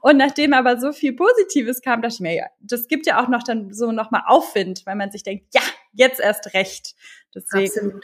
Und 0.00 0.16
nachdem 0.16 0.54
aber 0.54 0.78
so 0.80 0.92
viel 0.92 1.14
Positives 1.14 1.82
kam, 1.82 2.02
dachte 2.02 2.14
ich 2.14 2.20
mir, 2.20 2.34
ja, 2.34 2.46
das 2.60 2.88
gibt 2.88 3.06
ja 3.06 3.22
auch 3.22 3.28
noch 3.28 3.42
dann 3.42 3.72
so 3.72 3.92
nochmal 3.92 4.22
Aufwind, 4.26 4.84
weil 4.86 4.96
man 4.96 5.10
sich 5.10 5.22
denkt, 5.22 5.46
ja, 5.54 5.62
jetzt 5.92 6.20
erst 6.20 6.54
recht. 6.54 6.94
Deswegen 7.34 8.00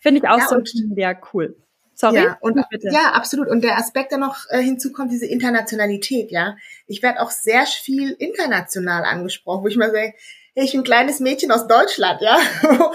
finde 0.00 0.20
ich 0.20 0.28
auch 0.28 0.38
ja, 0.38 0.48
so 0.48 0.60
ja 0.96 1.14
cool. 1.32 1.56
Sorry. 2.02 2.16
Ja, 2.16 2.36
und, 2.40 2.60
ja, 2.80 3.12
absolut. 3.12 3.46
Und 3.46 3.62
der 3.62 3.78
Aspekt, 3.78 4.10
der 4.10 4.18
noch 4.18 4.36
äh, 4.48 4.60
hinzukommt, 4.60 5.12
diese 5.12 5.26
Internationalität, 5.26 6.32
ja. 6.32 6.56
Ich 6.88 7.00
werde 7.00 7.22
auch 7.22 7.30
sehr 7.30 7.64
viel 7.64 8.10
international 8.10 9.04
angesprochen, 9.04 9.62
wo 9.62 9.68
ich 9.68 9.76
mal 9.76 9.92
sage, 9.92 10.12
hey, 10.56 10.64
ich 10.64 10.72
bin 10.72 10.80
ein 10.80 10.84
kleines 10.84 11.20
Mädchen 11.20 11.52
aus 11.52 11.68
Deutschland, 11.68 12.20
ja. 12.20 12.40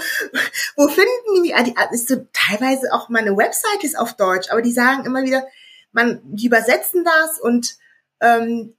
wo 0.75 0.89
finden 0.89 1.35
die 1.35 1.39
mich? 1.39 1.55
Ah, 1.55 1.63
die, 1.63 1.73
ah, 1.77 1.89
ist 1.89 2.09
so 2.09 2.27
teilweise 2.33 2.91
auch 2.91 3.07
meine 3.07 3.37
Website 3.37 3.85
ist 3.85 3.97
auf 3.97 4.13
Deutsch, 4.15 4.51
aber 4.51 4.61
die 4.61 4.73
sagen 4.73 5.05
immer 5.05 5.23
wieder, 5.23 5.47
man, 5.93 6.19
die 6.25 6.47
übersetzen 6.47 7.05
das 7.05 7.39
und 7.39 7.77
ähm, 8.19 8.75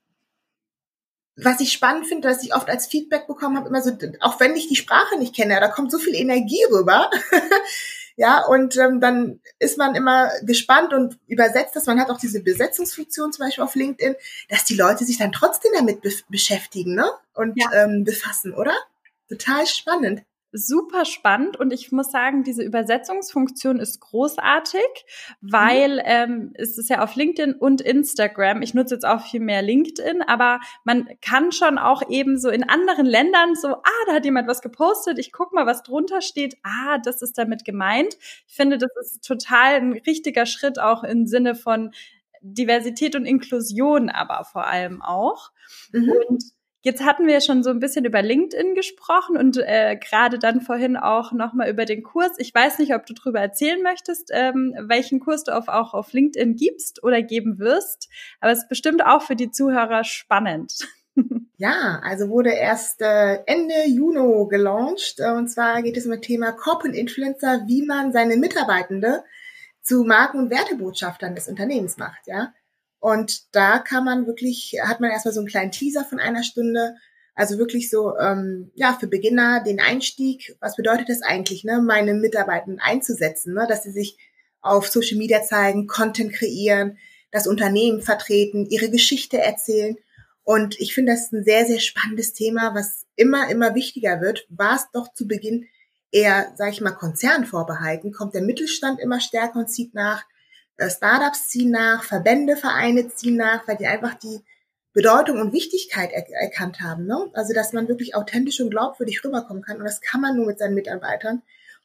was 1.37 1.61
ich 1.61 1.73
spannend 1.73 2.07
finde, 2.07 2.29
was 2.29 2.43
ich 2.43 2.55
oft 2.55 2.69
als 2.69 2.87
Feedback 2.87 3.29
bekommen 3.29 3.57
habe, 3.57 3.69
immer 3.69 3.81
so, 3.81 3.93
auch 4.21 4.41
wenn 4.41 4.57
ich 4.57 4.69
die 4.69 4.77
Sprache 4.77 5.17
nicht 5.19 5.35
kenne, 5.35 5.59
da 5.59 5.69
kommt 5.69 5.91
so 5.91 5.99
viel 5.99 6.15
Energie 6.15 6.65
rüber. 6.71 7.11
Ja, 8.21 8.45
und 8.45 8.77
ähm, 8.77 9.01
dann 9.01 9.39
ist 9.61 9.79
man 9.79 9.95
immer 9.95 10.33
gespannt 10.43 10.93
und 10.93 11.21
übersetzt 11.29 11.77
das. 11.77 11.87
Man 11.87 12.01
hat 12.01 12.11
auch 12.11 12.19
diese 12.19 12.43
Besetzungsfunktion 12.43 13.33
zum 13.33 13.47
Beispiel 13.47 13.63
auf 13.63 13.77
LinkedIn, 13.77 14.17
dass 14.49 14.65
die 14.65 14.75
Leute 14.75 15.05
sich 15.05 15.19
dann 15.19 15.31
trotzdem 15.31 15.71
damit 15.73 16.03
be 16.03 16.11
beschäftigen 16.29 16.97
ne? 16.97 17.09
und 17.35 17.53
ja. 17.57 17.71
ähm, 17.73 18.03
befassen, 18.03 18.55
oder? 18.55 18.75
Total 19.29 19.65
spannend 19.69 20.23
super 20.52 21.05
spannend 21.05 21.59
und 21.59 21.73
ich 21.73 21.93
muss 21.93 22.11
sagen, 22.11 22.43
diese 22.43 22.62
Übersetzungsfunktion 22.62 23.78
ist 23.78 24.00
großartig, 24.00 24.81
weil 25.40 25.97
mhm. 25.97 26.02
ähm, 26.05 26.52
es 26.55 26.78
ist 26.78 26.88
ja 26.88 27.02
auf 27.02 27.14
LinkedIn 27.17 27.55
und 27.55 27.81
Instagram. 27.81 28.62
Ich 28.62 28.75
nutze 28.75 28.95
jetzt 28.95 29.05
auch 29.05 29.26
viel 29.26 29.40
mehr 29.40 29.62
LinkedIn, 29.62 30.23
aber 30.23 30.61
man 30.85 31.09
kann 31.21 31.52
schon 31.52 31.78
auch 31.78 32.02
eben 32.09 32.38
so 32.38 32.49
in 32.49 32.69
anderen 32.69 33.07
Ländern 33.07 33.55
so, 33.55 33.69
ah, 33.69 34.05
da 34.07 34.14
hat 34.14 34.25
jemand 34.25 34.49
was 34.49 34.62
gepostet, 34.62 35.19
ich 35.19 35.33
guck 35.33 35.52
mal, 35.52 35.67
was 35.67 35.83
drunter 35.83 36.23
steht. 36.23 36.57
Ah, 36.62 36.99
das 36.99 37.21
ist 37.21 37.37
damit 37.37 37.64
gemeint. 37.64 38.17
Ich 38.47 38.55
finde, 38.55 38.78
das 38.78 38.90
ist 39.00 39.25
total 39.25 39.75
ein 39.75 39.93
richtiger 39.93 40.47
Schritt 40.47 40.78
auch 40.78 41.05
im 41.05 41.26
Sinne 41.26 41.55
von 41.55 41.93
Diversität 42.40 43.17
und 43.17 43.26
Inklusion, 43.26 44.09
aber 44.09 44.45
vor 44.45 44.67
allem 44.67 45.02
auch. 45.02 45.50
Mhm. 45.93 46.12
Und 46.28 46.45
Jetzt 46.83 47.05
hatten 47.05 47.27
wir 47.27 47.41
schon 47.41 47.65
so 47.65 47.71
ein 47.71 47.81
bisschen 47.81 48.05
über 48.05 48.23
LinkedIn 48.23 48.75
gesprochen 48.75 49.37
und 49.37 49.57
äh, 49.57 49.97
gerade 49.97 50.39
dann 50.39 50.61
vorhin 50.61 50.97
auch 50.97 51.33
nochmal 51.33 51.69
über 51.71 51.85
den 51.85 52.05
Kurs. 52.05 52.33
Ich 52.39 52.55
weiß 52.55 52.79
nicht, 52.79 52.95
ob 52.95 53.05
du 53.05 53.15
darüber 53.15 53.41
erzählen 53.41 53.83
möchtest, 53.83 54.31
ähm, 54.33 54.75
welchen 54.79 55.19
Kurs 55.19 55.43
du 55.43 55.57
auf, 55.57 55.67
auch 55.67 55.93
auf 55.93 56.13
LinkedIn 56.13 56.55
gibst 56.55 57.03
oder 57.03 57.21
geben 57.23 57.59
wirst. 57.59 58.09
Aber 58.41 58.53
es 58.53 58.61
ist 58.61 58.69
bestimmt 58.69 59.05
auch 59.05 59.23
für 59.23 59.37
die 59.37 59.51
Zuhörer 59.51 60.05
spannend. 60.05 60.75
Ja, 61.61 62.01
also 62.05 62.29
wurde 62.29 62.53
erst 62.53 63.03
äh, 63.03 63.41
Ende 63.47 63.75
Juni 63.89 64.47
gelauncht. 64.49 65.17
Äh, 65.19 65.33
und 65.33 65.49
zwar 65.49 65.83
geht 65.83 65.97
es 65.97 66.07
um 66.07 66.13
das 66.13 66.21
Thema 66.21 66.53
Corporate 66.53 66.97
Influencer, 66.97 67.65
wie 67.67 67.85
man 67.85 68.13
seine 68.13 68.37
Mitarbeitende 68.37 69.25
zu 69.83 70.05
Marken- 70.05 70.39
und 70.39 70.51
Wertebotschaftern 70.51 71.35
des 71.35 71.49
Unternehmens 71.49 71.97
macht, 71.97 72.29
ja. 72.29 72.53
Und 73.00 73.55
da 73.55 73.78
kann 73.78 74.05
man 74.05 74.26
wirklich, 74.26 74.76
hat 74.83 75.00
man 75.00 75.11
erstmal 75.11 75.35
so 75.35 75.40
einen 75.40 75.49
kleinen 75.49 75.71
Teaser 75.71 76.05
von 76.05 76.19
einer 76.19 76.43
Stunde. 76.43 76.97
Also 77.35 77.59
wirklich 77.59 77.90
so, 77.90 78.17
ähm, 78.19 78.73
ja, 78.75 78.97
für 78.99 79.07
Beginner 79.07 79.62
den 79.62 79.81
Einstieg. 79.81 80.57
Was 80.61 80.76
bedeutet 80.76 81.09
das 81.09 81.23
eigentlich, 81.23 81.64
ne, 81.64 81.81
meine 81.81 82.14
Mitarbeitenden 82.14 82.81
einzusetzen, 82.81 83.55
ne, 83.55 83.67
dass 83.69 83.85
sie 83.85 83.93
sich 83.93 84.19
auf 84.61 84.88
Social 84.88 85.19
Media 85.19 85.43
zeigen, 85.43 85.87
Content 85.87 86.33
kreieren, 86.33 86.99
das 87.31 87.47
Unternehmen 87.47 88.02
vertreten, 88.02 88.67
ihre 88.67 88.90
Geschichte 88.90 89.38
erzählen. 89.38 89.97
Und 90.43 90.81
ich 90.81 90.95
finde, 90.95 91.12
das 91.12 91.26
ist 91.26 91.33
ein 91.33 91.45
sehr, 91.45 91.67
sehr 91.67 91.78
spannendes 91.78 92.33
Thema, 92.33 92.75
was 92.75 93.05
immer, 93.14 93.49
immer 93.50 93.75
wichtiger 93.75 94.21
wird. 94.21 94.47
War 94.49 94.76
es 94.76 94.87
doch 94.93 95.12
zu 95.12 95.28
Beginn 95.28 95.67
eher, 96.11 96.52
sage 96.57 96.71
ich 96.71 96.81
mal, 96.81 96.93
Konzern 96.93 97.45
vorbehalten, 97.45 98.12
kommt 98.12 98.35
der 98.35 98.43
Mittelstand 98.43 98.99
immer 98.99 99.21
stärker 99.21 99.59
und 99.61 99.71
zieht 99.71 99.95
nach. 99.95 100.25
Startups 100.79 101.49
ziehen 101.49 101.71
nach, 101.71 102.05
Verbände, 102.05 102.57
Vereine 102.57 103.09
ziehen 103.09 103.37
nach, 103.37 103.67
weil 103.67 103.77
die 103.77 103.87
einfach 103.87 104.15
die 104.15 104.45
Bedeutung 104.93 105.41
und 105.41 105.53
Wichtigkeit 105.53 106.11
er 106.13 106.27
erkannt 106.41 106.81
haben. 106.81 107.07
Ne? 107.07 107.31
Also, 107.33 107.53
dass 107.53 107.73
man 107.73 107.89
wirklich 107.89 108.15
authentisch 108.15 108.61
und 108.61 108.71
glaubwürdig 108.71 109.25
rüberkommen 109.25 109.63
kann. 109.63 109.79
Und 109.79 109.85
das 109.85 110.01
kann 110.01 110.21
man 110.21 110.37
nur 110.37 110.47
mit 110.47 110.59
seinen 110.59 110.75
Mitarbeitern. 110.75 111.43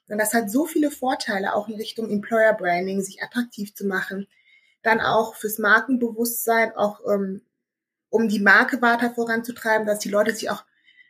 Und 0.07 0.17
das 0.17 0.33
hat 0.33 0.49
so 0.49 0.65
viele 0.65 0.91
Vorteile, 0.91 1.55
auch 1.55 1.67
in 1.67 1.75
Richtung 1.75 2.09
Employer 2.09 2.53
Branding, 2.53 3.01
sich 3.01 3.23
attraktiv 3.23 3.73
zu 3.73 3.85
machen. 3.85 4.27
Dann 4.83 5.01
auch 5.01 5.35
fürs 5.35 5.59
Markenbewusstsein, 5.59 6.75
auch 6.75 7.01
ähm, 7.11 7.41
um 8.09 8.27
die 8.27 8.39
Marke 8.39 8.81
weiter 8.81 9.11
voranzutreiben, 9.11 9.87
dass 9.87 9.99
die 9.99 10.09
Leute 10.09 10.35
sich 10.35 10.49
auch 10.49 10.63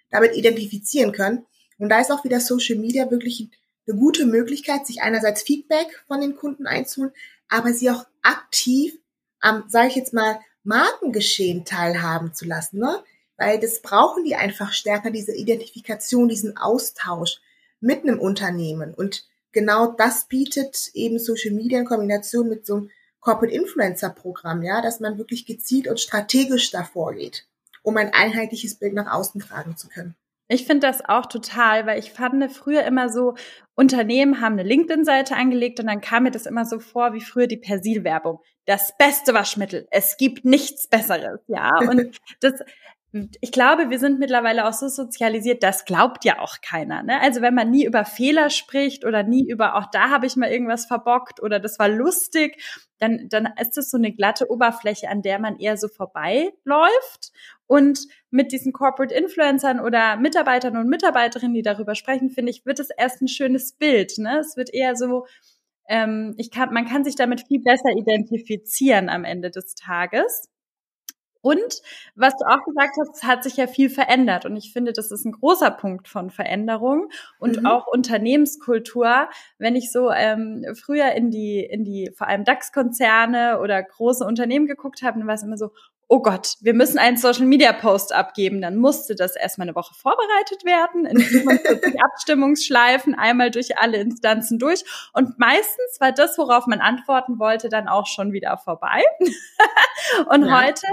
damit 0.10 0.36
identifizieren 0.36 1.12
können. 1.12 1.46
Und 1.78 1.90
da 1.90 2.00
ist 2.00 2.12
auch 2.12 2.24
wieder 2.24 2.40
Social 2.40 2.78
Media 2.78 3.10
wirklich 3.12 3.50
eine 3.88 3.98
gute 3.98 4.26
Möglichkeit, 4.26 4.86
sich 4.88 5.02
einerseits 5.02 5.42
Feedback 5.42 6.04
von 6.08 6.22
den 6.22 6.36
Kunden 6.36 6.68
einzuholen, 6.68 7.14
aber 7.54 7.72
sie 7.72 7.92
auch 7.92 8.08
aktiv 8.24 8.98
am, 9.40 9.66
sage 9.68 9.90
ich 9.90 9.96
jetzt 9.96 10.14
mal, 10.14 10.40
Markengeschehen 10.64 11.66
teilhaben 11.66 12.34
zu 12.34 12.46
lassen, 12.46 12.80
ne? 12.80 13.04
Weil 13.38 13.60
das 13.60 13.82
brauchen 13.82 14.24
die 14.24 14.36
einfach 14.36 14.74
stärker, 14.74 15.12
diese 15.12 15.36
Identifikation, 15.36 16.30
diesen 16.30 16.58
Austausch 16.58 17.42
mit 17.80 18.02
einem 18.04 18.20
Unternehmen. 18.20 18.96
Und 18.96 19.26
genau 19.52 19.92
das 19.92 20.28
bietet 20.28 20.90
eben 20.96 21.20
Social 21.20 21.52
Media 21.52 21.80
in 21.80 21.86
Kombination 21.86 22.50
mit 22.50 22.66
so 22.66 22.76
einem 22.76 22.92
Corporate 23.20 23.54
Influencer 23.54 24.10
Programm, 24.10 24.64
ja, 24.64 24.82
dass 24.82 25.00
man 25.00 25.20
wirklich 25.20 25.46
gezielt 25.46 25.88
und 25.88 26.00
strategisch 26.00 26.72
davor 26.72 27.14
geht, 27.14 27.46
um 27.84 27.98
ein 27.98 28.14
einheitliches 28.14 28.76
Bild 28.76 28.94
nach 28.94 29.14
außen 29.14 29.42
tragen 29.42 29.78
zu 29.78 29.90
können. 29.90 30.16
Ich 30.48 30.66
finde 30.66 30.88
das 30.88 31.04
auch 31.04 31.26
total, 31.26 31.86
weil 31.86 32.00
ich 32.00 32.12
fand 32.12 32.52
früher 32.52 32.84
immer 32.84 33.10
so, 33.10 33.36
Unternehmen 33.76 34.42
haben 34.42 34.54
eine 34.54 34.64
LinkedIn-Seite 34.64 35.36
angelegt 35.36 35.80
und 35.80 35.88
dann 35.88 36.02
kam 36.02 36.24
mir 36.24 36.32
das 36.32 36.46
immer 36.46 36.66
so 36.66 36.80
vor 36.80 37.14
wie 37.14 37.22
früher 37.22 37.48
die 37.48 37.58
Persil-Werbung. 37.58 38.40
Das 38.66 38.96
beste 38.98 39.34
Waschmittel. 39.34 39.88
Es 39.90 40.18
gibt 40.18 40.46
nichts 40.46 40.88
Besseres, 40.88 41.40
ja. 41.48 41.78
Und 41.90 42.20
das, 42.40 42.54
ich 43.42 43.52
glaube, 43.52 43.92
wir 43.92 44.00
sind 44.00 44.18
mittlerweile 44.18 44.68
auch 44.68 44.74
so 44.74 44.88
sozialisiert, 44.88 45.62
das 45.62 45.86
glaubt 45.86 46.26
ja 46.26 46.40
auch 46.40 46.62
keiner. 46.62 47.04
Ne? 47.04 47.22
Also 47.22 47.42
wenn 47.42 47.54
man 47.54 47.70
nie 47.70 47.86
über 47.86 48.06
Fehler 48.06 48.50
spricht 48.50 49.06
oder 49.06 49.22
nie 49.22 49.48
über, 49.48 49.76
auch 49.76 49.86
da 49.92 50.10
habe 50.10 50.26
ich 50.26 50.36
mal 50.36 50.50
irgendwas 50.50 50.88
verbockt 50.88 51.40
oder 51.40 51.60
das 51.60 51.78
war 51.78 51.90
lustig, 51.90 52.60
dann, 52.98 53.28
dann 53.30 53.54
ist 53.62 53.78
das 53.78 53.92
so 53.92 53.98
eine 53.98 54.14
glatte 54.14 54.50
Oberfläche, 54.50 55.10
an 55.10 55.22
der 55.22 55.38
man 55.38 55.60
eher 55.60 55.78
so 55.78 55.90
vorbeiläuft. 55.90 57.32
Und 57.68 58.00
mit 58.32 58.52
diesen 58.52 58.74
Corporate 58.74 59.14
Influencern 59.14 59.80
oder 59.80 60.18
Mitarbeitern 60.18 60.76
und 60.76 60.90
Mitarbeiterinnen, 60.90 61.54
die 61.54 61.62
darüber 61.62 61.94
sprechen, 61.94 62.32
finde 62.32 62.50
ich, 62.50 62.66
wird 62.66 62.80
es 62.80 62.90
erst 62.90 63.22
ein 63.22 63.28
schönes 63.28 63.74
Bild. 63.74 64.18
Ne? 64.18 64.40
Es 64.40 64.58
wird 64.58 64.74
eher 64.74 64.96
so, 64.96 65.28
ähm, 65.88 66.34
ich 66.38 66.50
kann, 66.50 66.74
man 66.74 66.88
kann 66.88 67.04
sich 67.04 67.16
damit 67.16 67.46
viel 67.48 67.62
besser 67.62 67.92
identifizieren 67.96 69.10
am 69.10 69.24
Ende 69.24 69.52
des 69.52 69.76
Tages. 69.76 70.50
Und 71.44 71.82
was 72.16 72.38
du 72.38 72.46
auch 72.46 72.64
gesagt 72.64 72.96
hast, 72.98 73.18
es 73.18 73.24
hat 73.24 73.44
sich 73.44 73.58
ja 73.58 73.68
viel 73.68 73.90
verändert. 73.90 74.46
Und 74.46 74.56
ich 74.56 74.72
finde, 74.72 74.94
das 74.94 75.12
ist 75.12 75.26
ein 75.26 75.34
großer 75.34 75.72
Punkt 75.72 76.08
von 76.08 76.30
Veränderung 76.30 77.10
und 77.38 77.60
mhm. 77.60 77.66
auch 77.66 77.86
Unternehmenskultur. 77.86 79.28
Wenn 79.58 79.76
ich 79.76 79.92
so 79.92 80.10
ähm, 80.10 80.66
früher 80.74 81.12
in 81.12 81.32
die, 81.32 81.60
in 81.60 81.84
die 81.84 82.12
vor 82.16 82.28
allem 82.28 82.46
DAX-Konzerne 82.46 83.60
oder 83.60 83.84
große 83.84 84.24
Unternehmen 84.24 84.68
geguckt 84.68 85.02
habe, 85.04 85.20
dann 85.20 85.28
war 85.28 85.36
es 85.36 85.44
immer 85.44 85.58
so, 85.58 85.72
oh 86.08 86.22
Gott, 86.22 86.54
wir 86.62 86.74
müssen 86.74 86.98
einen 86.98 87.18
Social 87.18 87.46
Media 87.46 87.74
Post 87.74 88.14
abgeben. 88.14 88.62
Dann 88.62 88.78
musste 88.78 89.14
das 89.14 89.36
erstmal 89.36 89.68
eine 89.68 89.76
Woche 89.76 89.94
vorbereitet 89.96 90.64
werden, 90.64 91.06
in 91.06 91.20
45 91.20 92.02
Abstimmungsschleifen, 92.04 93.16
einmal 93.16 93.52
durch 93.52 93.78
alle 93.80 93.98
Instanzen 93.98 94.60
durch. 94.60 94.86
Und 95.12 95.40
meistens 95.40 96.00
war 96.00 96.14
das, 96.14 96.38
worauf 96.38 96.68
man 96.68 96.80
antworten 96.80 97.38
wollte, 97.38 97.68
dann 97.68 97.90
auch 97.90 98.08
schon 98.08 98.32
wieder 98.32 98.58
vorbei. 98.58 99.04
Und 100.30 100.46
ja. 100.46 100.64
heute 100.64 100.88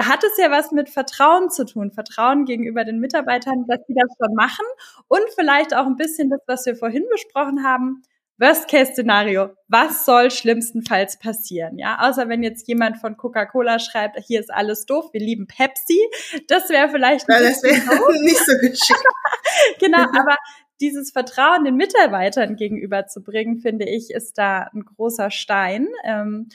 hat 0.00 0.22
es 0.24 0.38
ja 0.38 0.50
was 0.50 0.72
mit 0.72 0.88
Vertrauen 0.88 1.50
zu 1.50 1.64
tun. 1.64 1.90
Vertrauen 1.90 2.44
gegenüber 2.44 2.84
den 2.84 3.00
Mitarbeitern, 3.00 3.64
dass 3.66 3.80
sie 3.86 3.94
das 3.94 4.10
schon 4.16 4.34
machen 4.34 4.64
und 5.08 5.24
vielleicht 5.34 5.74
auch 5.74 5.86
ein 5.86 5.96
bisschen 5.96 6.30
das, 6.30 6.40
was 6.46 6.66
wir 6.66 6.76
vorhin 6.76 7.04
besprochen 7.10 7.64
haben. 7.64 8.02
Worst-Case-Szenario. 8.38 9.50
Was 9.66 10.04
soll 10.04 10.30
schlimmstenfalls 10.30 11.18
passieren? 11.18 11.76
Ja, 11.76 11.98
außer 12.08 12.28
wenn 12.28 12.44
jetzt 12.44 12.68
jemand 12.68 12.98
von 12.98 13.16
Coca-Cola 13.16 13.80
schreibt, 13.80 14.16
hier 14.20 14.38
ist 14.38 14.52
alles 14.52 14.86
doof, 14.86 15.12
wir 15.12 15.20
lieben 15.20 15.48
Pepsi. 15.48 15.98
Das 16.46 16.68
wäre 16.70 16.88
vielleicht 16.88 17.28
ja, 17.28 17.40
das 17.40 17.62
wäre 17.64 18.22
nicht 18.22 18.38
so 18.38 18.52
geschickt. 18.60 19.04
genau, 19.80 20.02
aber 20.02 20.36
dieses 20.80 21.10
Vertrauen 21.10 21.64
den 21.64 21.74
Mitarbeitern 21.74 22.54
gegenüberzubringen, 22.54 23.58
finde 23.58 23.86
ich, 23.86 24.10
ist 24.10 24.38
da 24.38 24.70
ein 24.72 24.84
großer 24.84 25.32
Stein. 25.32 25.88
Ähm, 26.04 26.48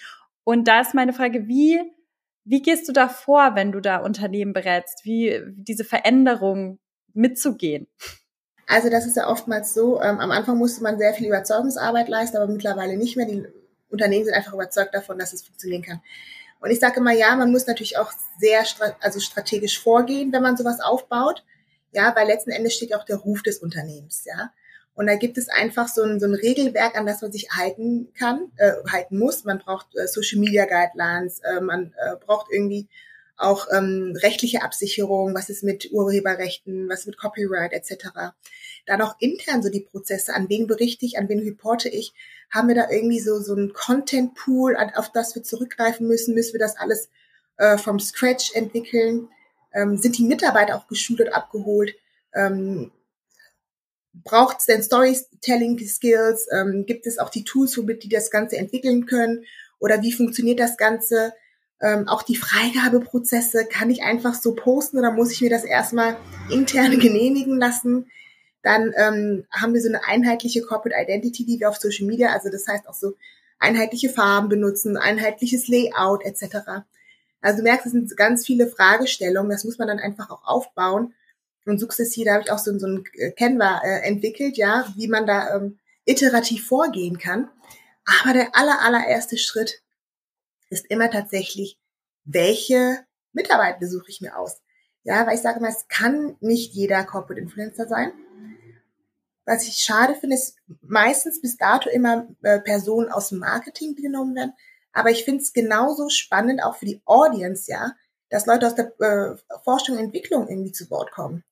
und 0.45 0.69
da 0.69 0.79
ist 0.79 0.93
meine 0.93 1.11
Frage, 1.11 1.47
wie 1.49 1.81
wie 2.45 2.61
gehst 2.61 2.87
du 2.87 2.93
da 2.93 3.07
vor, 3.07 3.55
wenn 3.55 3.71
du 3.71 3.79
da 3.79 3.97
Unternehmen 3.97 4.53
berätst, 4.53 5.05
wie 5.05 5.41
diese 5.47 5.83
Veränderung 5.83 6.79
mitzugehen? 7.13 7.87
Also 8.67 8.89
das 8.89 9.05
ist 9.05 9.17
ja 9.17 9.27
oftmals 9.27 9.73
so, 9.73 10.01
ähm, 10.01 10.19
am 10.19 10.31
Anfang 10.31 10.57
musste 10.57 10.83
man 10.83 10.97
sehr 10.97 11.13
viel 11.13 11.27
Überzeugungsarbeit 11.27 12.07
leisten, 12.07 12.37
aber 12.37 12.47
mittlerweile 12.47 12.97
nicht 12.97 13.17
mehr. 13.17 13.25
Die 13.25 13.45
Unternehmen 13.89 14.25
sind 14.25 14.33
einfach 14.33 14.53
überzeugt 14.53 14.95
davon, 14.95 15.19
dass 15.19 15.33
es 15.33 15.43
funktionieren 15.43 15.83
kann. 15.83 16.01
Und 16.59 16.71
ich 16.71 16.79
sage 16.79 16.99
immer, 16.99 17.11
ja, 17.11 17.35
man 17.35 17.51
muss 17.51 17.67
natürlich 17.67 17.97
auch 17.97 18.11
sehr 18.39 18.63
also 19.01 19.19
strategisch 19.19 19.81
vorgehen, 19.81 20.31
wenn 20.31 20.41
man 20.41 20.57
sowas 20.57 20.79
aufbaut. 20.79 21.43
Ja, 21.91 22.15
weil 22.15 22.25
letzten 22.25 22.51
Endes 22.51 22.73
steht 22.73 22.95
auch 22.95 23.03
der 23.03 23.17
Ruf 23.17 23.43
des 23.43 23.59
Unternehmens, 23.59 24.23
ja. 24.25 24.51
Und 24.95 25.07
da 25.07 25.15
gibt 25.15 25.37
es 25.37 25.49
einfach 25.49 25.87
so 25.87 26.03
ein, 26.03 26.19
so 26.19 26.27
ein 26.27 26.35
Regelwerk, 26.35 26.97
an 26.97 27.05
das 27.05 27.21
man 27.21 27.31
sich 27.31 27.49
halten 27.51 28.09
kann, 28.17 28.51
äh, 28.57 28.73
halten 28.91 29.17
muss. 29.17 29.43
Man 29.43 29.59
braucht 29.59 29.87
äh, 29.95 30.07
Social 30.07 30.39
Media 30.39 30.65
Guidelines, 30.65 31.39
äh, 31.39 31.61
man 31.61 31.93
äh, 31.97 32.15
braucht 32.23 32.47
irgendwie 32.51 32.87
auch 33.35 33.67
ähm, 33.71 34.15
rechtliche 34.21 34.61
Absicherung, 34.61 35.33
was 35.33 35.49
ist 35.49 35.63
mit 35.63 35.91
Urheberrechten, 35.91 36.87
was 36.87 37.01
ist 37.01 37.07
mit 37.07 37.17
Copyright 37.17 37.73
etc. 37.73 38.33
Dann 38.85 39.01
auch 39.01 39.15
intern 39.19 39.63
so 39.63 39.69
die 39.69 39.81
Prozesse, 39.81 40.35
an 40.35 40.49
wen 40.49 40.67
berichte 40.67 41.05
ich, 41.05 41.17
an 41.17 41.29
wen 41.29 41.39
reporte 41.39 41.89
ich, 41.89 42.13
haben 42.51 42.67
wir 42.67 42.75
da 42.75 42.89
irgendwie 42.89 43.19
so 43.19 43.39
so 43.39 43.55
ein 43.55 43.73
Content 43.73 44.35
Pool, 44.35 44.77
auf 44.95 45.11
das 45.11 45.33
wir 45.35 45.43
zurückgreifen 45.43 46.07
müssen, 46.07 46.35
müssen 46.35 46.53
wir 46.53 46.59
das 46.59 46.77
alles 46.77 47.09
äh, 47.57 47.77
vom 47.77 47.99
Scratch 47.99 48.53
entwickeln, 48.53 49.29
ähm, 49.73 49.97
sind 49.97 50.17
die 50.17 50.25
Mitarbeiter 50.25 50.77
auch 50.77 50.87
geschult 50.87 51.21
und 51.21 51.29
abgeholt, 51.29 51.95
ähm, 52.35 52.91
braucht 54.13 54.59
es 54.59 54.65
denn 54.65 54.83
Storytelling 54.83 55.79
Skills? 55.79 56.47
Ähm, 56.51 56.85
gibt 56.85 57.07
es 57.07 57.19
auch 57.19 57.29
die 57.29 57.43
Tools, 57.43 57.77
womit 57.77 58.03
die 58.03 58.09
das 58.09 58.31
Ganze 58.31 58.57
entwickeln 58.57 59.05
können? 59.05 59.45
Oder 59.79 60.01
wie 60.01 60.13
funktioniert 60.13 60.59
das 60.59 60.77
Ganze? 60.77 61.33
Ähm, 61.81 62.07
auch 62.07 62.23
die 62.23 62.37
Freigabeprozesse, 62.37 63.65
kann 63.65 63.89
ich 63.89 64.03
einfach 64.03 64.35
so 64.35 64.55
posten 64.55 64.97
oder 64.97 65.11
muss 65.11 65.31
ich 65.31 65.41
mir 65.41 65.49
das 65.49 65.65
erstmal 65.65 66.15
intern 66.49 66.99
genehmigen 66.99 67.57
lassen? 67.57 68.09
Dann 68.61 68.93
ähm, 68.95 69.45
haben 69.51 69.73
wir 69.73 69.81
so 69.81 69.89
eine 69.89 70.05
einheitliche 70.05 70.61
Corporate 70.61 70.95
Identity, 70.97 71.45
die 71.45 71.59
wir 71.59 71.69
auf 71.69 71.77
Social 71.77 72.07
Media, 72.07 72.29
also 72.29 72.49
das 72.49 72.67
heißt 72.67 72.87
auch 72.87 72.93
so 72.93 73.15
einheitliche 73.59 74.09
Farben 74.09 74.47
benutzen, 74.47 74.95
einheitliches 74.95 75.67
Layout 75.67 76.23
etc. 76.23 76.85
Also 77.41 77.57
du 77.57 77.63
merkst, 77.63 77.87
es 77.87 77.91
sind 77.91 78.15
ganz 78.15 78.45
viele 78.45 78.67
Fragestellungen, 78.67 79.51
das 79.51 79.65
muss 79.65 79.77
man 79.77 79.89
dann 79.89 79.99
einfach 79.99 80.29
auch 80.29 80.45
aufbauen 80.45 81.13
und 81.65 81.79
sukzessive 81.79 82.31
habe 82.31 82.43
ich 82.43 82.51
auch 82.51 82.59
so, 82.59 82.77
so 82.77 82.87
ein 82.87 83.03
äh, 83.13 83.31
Canva 83.31 83.81
äh, 83.83 84.01
entwickelt, 84.07 84.57
ja, 84.57 84.91
wie 84.95 85.07
man 85.07 85.25
da 85.25 85.55
ähm, 85.55 85.79
iterativ 86.05 86.67
vorgehen 86.67 87.17
kann. 87.17 87.49
Aber 88.21 88.33
der 88.33 88.55
aller, 88.55 88.81
allererste 88.81 89.37
Schritt 89.37 89.81
ist 90.69 90.85
immer 90.87 91.09
tatsächlich, 91.09 91.79
welche 92.25 93.05
Mitarbeiter 93.31 93.87
suche 93.87 94.09
ich 94.09 94.21
mir 94.21 94.37
aus? 94.37 94.61
Ja, 95.03 95.25
weil 95.25 95.35
ich 95.35 95.41
sage 95.41 95.59
mal, 95.59 95.69
es 95.69 95.87
kann 95.87 96.35
nicht 96.39 96.73
jeder 96.73 97.03
Corporate 97.03 97.41
Influencer 97.41 97.87
sein. 97.87 98.11
Was 99.45 99.67
ich 99.67 99.75
schade 99.75 100.15
finde, 100.15 100.35
ist 100.35 100.55
meistens 100.81 101.41
bis 101.41 101.57
dato 101.57 101.89
immer 101.89 102.27
äh, 102.43 102.59
Personen 102.59 103.11
aus 103.11 103.29
dem 103.29 103.39
Marketing 103.39 103.95
genommen 103.95 104.35
werden. 104.35 104.53
Aber 104.93 105.11
ich 105.11 105.25
finde 105.25 105.41
es 105.41 105.53
genauso 105.53 106.09
spannend 106.09 106.63
auch 106.63 106.77
für 106.77 106.85
die 106.85 107.01
Audience, 107.05 107.69
ja, 107.69 107.93
dass 108.29 108.45
Leute 108.45 108.67
aus 108.67 108.75
der 108.75 108.93
äh, 108.99 109.35
Forschung 109.63 109.97
und 109.97 110.03
Entwicklung 110.03 110.47
irgendwie 110.47 110.71
zu 110.71 110.89
Wort 110.89 111.11
kommen 111.11 111.43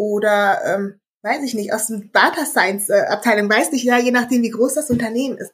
oder 0.00 0.62
ähm, 0.64 0.98
weiß 1.20 1.42
ich 1.44 1.52
nicht, 1.52 1.74
aus 1.74 1.88
dem 1.88 2.10
Data 2.10 2.46
Science 2.46 2.88
äh, 2.88 3.02
Abteilung, 3.02 3.50
weiß 3.50 3.70
nicht, 3.70 3.84
ja, 3.84 3.98
je 3.98 4.10
nachdem, 4.10 4.42
wie 4.42 4.48
groß 4.48 4.72
das 4.72 4.88
Unternehmen 4.88 5.36
ist. 5.36 5.52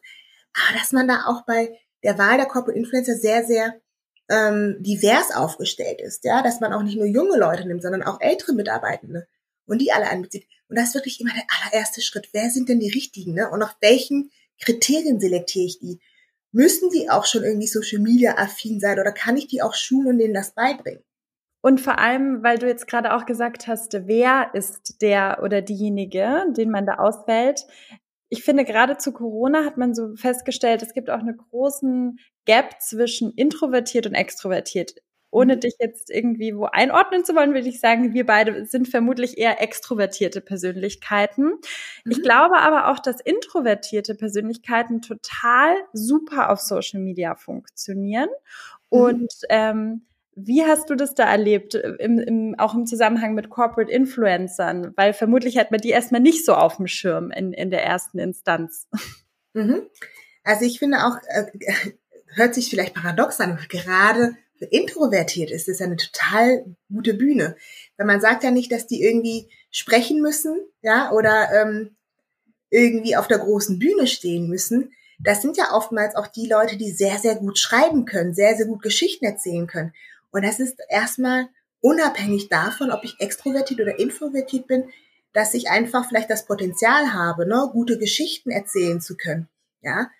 Aber 0.54 0.78
dass 0.78 0.92
man 0.92 1.08
da 1.08 1.24
auch 1.26 1.44
bei 1.44 1.76
der 2.04 2.16
Wahl 2.16 2.36
der 2.36 2.46
Corporate 2.46 2.78
Influencer 2.78 3.16
sehr, 3.16 3.44
sehr 3.44 3.74
ähm, 4.28 4.76
divers 4.78 5.34
aufgestellt 5.34 6.00
ist, 6.00 6.24
ja, 6.24 6.42
dass 6.42 6.60
man 6.60 6.72
auch 6.72 6.84
nicht 6.84 6.96
nur 6.96 7.06
junge 7.06 7.36
Leute 7.36 7.66
nimmt, 7.66 7.82
sondern 7.82 8.04
auch 8.04 8.20
ältere 8.20 8.52
Mitarbeitende 8.52 9.26
und 9.66 9.80
die 9.80 9.90
alle 9.90 10.06
einbezieht. 10.06 10.46
Und 10.68 10.78
das 10.78 10.90
ist 10.90 10.94
wirklich 10.94 11.20
immer 11.20 11.34
der 11.34 11.46
allererste 11.48 12.00
Schritt. 12.00 12.28
Wer 12.30 12.50
sind 12.50 12.68
denn 12.68 12.78
die 12.78 12.90
richtigen, 12.90 13.34
ne? 13.34 13.50
Und 13.50 13.58
nach 13.58 13.74
welchen 13.80 14.30
Kriterien 14.62 15.18
selektiere 15.18 15.66
ich 15.66 15.80
die? 15.80 15.98
Müssen 16.52 16.90
die 16.90 17.10
auch 17.10 17.26
schon 17.26 17.42
irgendwie 17.42 17.66
Social 17.66 18.00
Media 18.00 18.38
affin 18.38 18.78
sein 18.78 19.00
oder 19.00 19.10
kann 19.10 19.36
ich 19.36 19.48
die 19.48 19.60
auch 19.60 19.74
schulen 19.74 20.06
und 20.06 20.18
denen 20.18 20.34
das 20.34 20.52
beibringen? 20.52 21.02
Und 21.66 21.80
vor 21.80 21.98
allem, 21.98 22.44
weil 22.44 22.58
du 22.58 22.68
jetzt 22.68 22.86
gerade 22.86 23.12
auch 23.12 23.26
gesagt 23.26 23.66
hast, 23.66 24.06
wer 24.06 24.50
ist 24.52 25.02
der 25.02 25.40
oder 25.42 25.62
diejenige, 25.62 26.44
den 26.50 26.70
man 26.70 26.86
da 26.86 26.94
auswählt. 26.94 27.66
Ich 28.28 28.44
finde, 28.44 28.64
gerade 28.64 28.98
zu 28.98 29.10
Corona 29.10 29.64
hat 29.64 29.76
man 29.76 29.92
so 29.92 30.14
festgestellt, 30.14 30.84
es 30.84 30.94
gibt 30.94 31.10
auch 31.10 31.18
einen 31.18 31.36
großen 31.36 32.20
Gap 32.44 32.80
zwischen 32.80 33.32
introvertiert 33.32 34.06
und 34.06 34.14
extrovertiert. 34.14 34.94
Ohne 35.32 35.56
mhm. 35.56 35.60
dich 35.60 35.74
jetzt 35.80 36.08
irgendwie 36.08 36.56
wo 36.56 36.66
einordnen 36.66 37.24
zu 37.24 37.34
wollen, 37.34 37.52
würde 37.52 37.68
ich 37.68 37.80
sagen, 37.80 38.14
wir 38.14 38.26
beide 38.26 38.64
sind 38.66 38.86
vermutlich 38.86 39.36
eher 39.36 39.60
extrovertierte 39.60 40.40
Persönlichkeiten. 40.40 41.46
Mhm. 42.04 42.12
Ich 42.12 42.22
glaube 42.22 42.58
aber 42.58 42.92
auch, 42.92 43.00
dass 43.00 43.20
introvertierte 43.20 44.14
Persönlichkeiten 44.14 45.02
total 45.02 45.74
super 45.92 46.50
auf 46.50 46.60
Social 46.60 47.00
Media 47.00 47.34
funktionieren. 47.34 48.28
Mhm. 48.92 49.00
Und 49.00 49.34
ähm, 49.48 50.06
wie 50.36 50.64
hast 50.64 50.90
du 50.90 50.94
das 50.94 51.14
da 51.14 51.24
erlebt, 51.24 51.74
äh, 51.74 51.94
im, 51.98 52.18
im, 52.18 52.54
auch 52.58 52.74
im 52.74 52.86
Zusammenhang 52.86 53.34
mit 53.34 53.48
Corporate 53.50 53.90
Influencern? 53.90 54.92
Weil 54.94 55.14
vermutlich 55.14 55.56
hat 55.56 55.70
man 55.70 55.80
die 55.80 55.90
erstmal 55.90 56.20
nicht 56.20 56.44
so 56.44 56.54
auf 56.54 56.76
dem 56.76 56.86
Schirm 56.86 57.30
in, 57.30 57.52
in 57.52 57.70
der 57.70 57.82
ersten 57.82 58.18
Instanz. 58.18 58.86
Mhm. 59.54 59.82
Also 60.44 60.64
ich 60.64 60.78
finde 60.78 60.98
auch, 60.98 61.16
äh, 61.28 61.46
hört 62.34 62.54
sich 62.54 62.68
vielleicht 62.68 62.94
paradox 62.94 63.40
an, 63.40 63.58
gerade 63.68 64.36
introvertiert 64.70 65.50
ist 65.50 65.68
ja 65.68 65.86
eine 65.86 65.96
total 65.96 66.64
gute 66.90 67.14
Bühne. 67.14 67.56
Weil 67.96 68.06
man 68.06 68.20
sagt 68.20 68.42
ja 68.44 68.50
nicht, 68.50 68.72
dass 68.72 68.86
die 68.86 69.02
irgendwie 69.02 69.50
sprechen 69.70 70.20
müssen, 70.20 70.58
ja, 70.82 71.12
oder 71.12 71.48
ähm, 71.52 71.96
irgendwie 72.70 73.16
auf 73.16 73.28
der 73.28 73.38
großen 73.38 73.78
Bühne 73.78 74.06
stehen 74.06 74.48
müssen. 74.48 74.92
Das 75.18 75.42
sind 75.42 75.56
ja 75.56 75.72
oftmals 75.72 76.14
auch 76.14 76.26
die 76.26 76.46
Leute, 76.46 76.76
die 76.76 76.90
sehr, 76.90 77.18
sehr 77.18 77.36
gut 77.36 77.58
schreiben 77.58 78.04
können, 78.04 78.34
sehr, 78.34 78.54
sehr 78.56 78.66
gut 78.66 78.82
Geschichten 78.82 79.24
erzählen 79.24 79.66
können. 79.66 79.92
Und 80.36 80.44
das 80.44 80.60
ist 80.60 80.76
erstmal 80.90 81.48
unabhängig 81.80 82.50
davon, 82.50 82.90
ob 82.90 83.04
ich 83.04 83.18
extrovertiert 83.20 83.80
oder 83.80 83.98
introvertiert 83.98 84.66
bin, 84.66 84.84
dass 85.32 85.54
ich 85.54 85.70
einfach 85.70 86.06
vielleicht 86.06 86.28
das 86.28 86.44
Potenzial 86.44 87.14
habe, 87.14 87.48
ne, 87.48 87.70
gute 87.72 87.96
Geschichten 87.98 88.50
erzählen 88.50 89.00
zu 89.00 89.16
können. 89.16 89.48
Ja, 89.80 90.10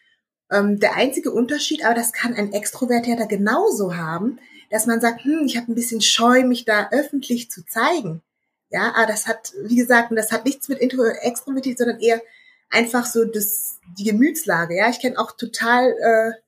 ähm, 0.50 0.80
der 0.80 0.94
einzige 0.96 1.32
Unterschied, 1.32 1.84
aber 1.84 1.92
das 1.92 2.14
kann 2.14 2.32
ein 2.32 2.54
Extrovertierter 2.54 3.26
genauso 3.26 3.94
haben, 3.94 4.38
dass 4.70 4.86
man 4.86 5.02
sagt, 5.02 5.22
hm, 5.24 5.44
ich 5.44 5.58
habe 5.58 5.70
ein 5.70 5.74
bisschen 5.74 6.00
Scheu, 6.00 6.44
mich 6.44 6.64
da 6.64 6.88
öffentlich 6.92 7.50
zu 7.50 7.66
zeigen. 7.66 8.22
Ja, 8.70 8.94
aber 8.96 9.04
das 9.04 9.26
hat, 9.26 9.52
wie 9.64 9.76
gesagt, 9.76 10.12
das 10.16 10.32
hat 10.32 10.46
nichts 10.46 10.68
mit 10.68 10.78
Intro 10.78 11.04
Extrovertiert, 11.04 11.76
sondern 11.76 12.00
eher 12.00 12.22
einfach 12.70 13.04
so 13.04 13.26
das, 13.26 13.80
die 13.98 14.04
Gemütslage. 14.04 14.78
Ja, 14.78 14.88
ich 14.88 14.98
kenne 14.98 15.18
auch 15.18 15.32
total 15.32 15.90
äh, 15.90 16.45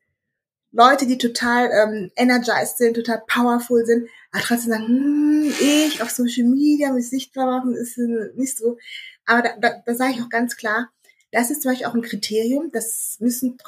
Leute, 0.70 1.06
die 1.06 1.18
total 1.18 1.70
ähm, 1.72 2.10
energized 2.16 2.78
sind, 2.78 2.94
total 2.94 3.22
powerful 3.26 3.86
sind, 3.86 4.08
aber 4.32 4.42
trotzdem 4.42 4.72
sagen, 4.72 4.86
hm, 4.86 5.54
ich 5.60 6.02
auf 6.02 6.10
Social 6.10 6.46
Media 6.46 6.92
mich 6.92 7.08
sichtbar 7.08 7.46
machen, 7.46 7.74
ist 7.74 7.96
nicht 7.98 8.58
so. 8.58 8.76
Aber 9.24 9.42
da, 9.42 9.56
da, 9.58 9.82
da 9.84 9.94
sage 9.94 10.12
ich 10.14 10.22
auch 10.22 10.28
ganz 10.28 10.56
klar, 10.56 10.90
das 11.32 11.50
ist 11.50 11.62
zum 11.62 11.72
Beispiel 11.72 11.86
auch 11.86 11.94
ein 11.94 12.02
Kriterium. 12.02 12.70
Das 12.72 13.16
müssen 13.20 13.58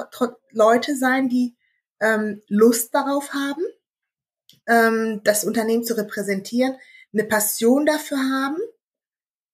Leute 0.51 0.97
sein, 0.97 1.29
die 1.29 1.57
ähm, 2.01 2.43
Lust 2.49 2.95
darauf 2.95 3.33
haben, 3.33 3.63
ähm, 4.67 5.21
das 5.25 5.45
Unternehmen 5.45 5.85
zu 5.85 5.97
repräsentieren, 5.97 6.77
eine 7.13 7.25
Passion 7.25 7.87
dafür 7.87 8.19
haben. 8.19 8.57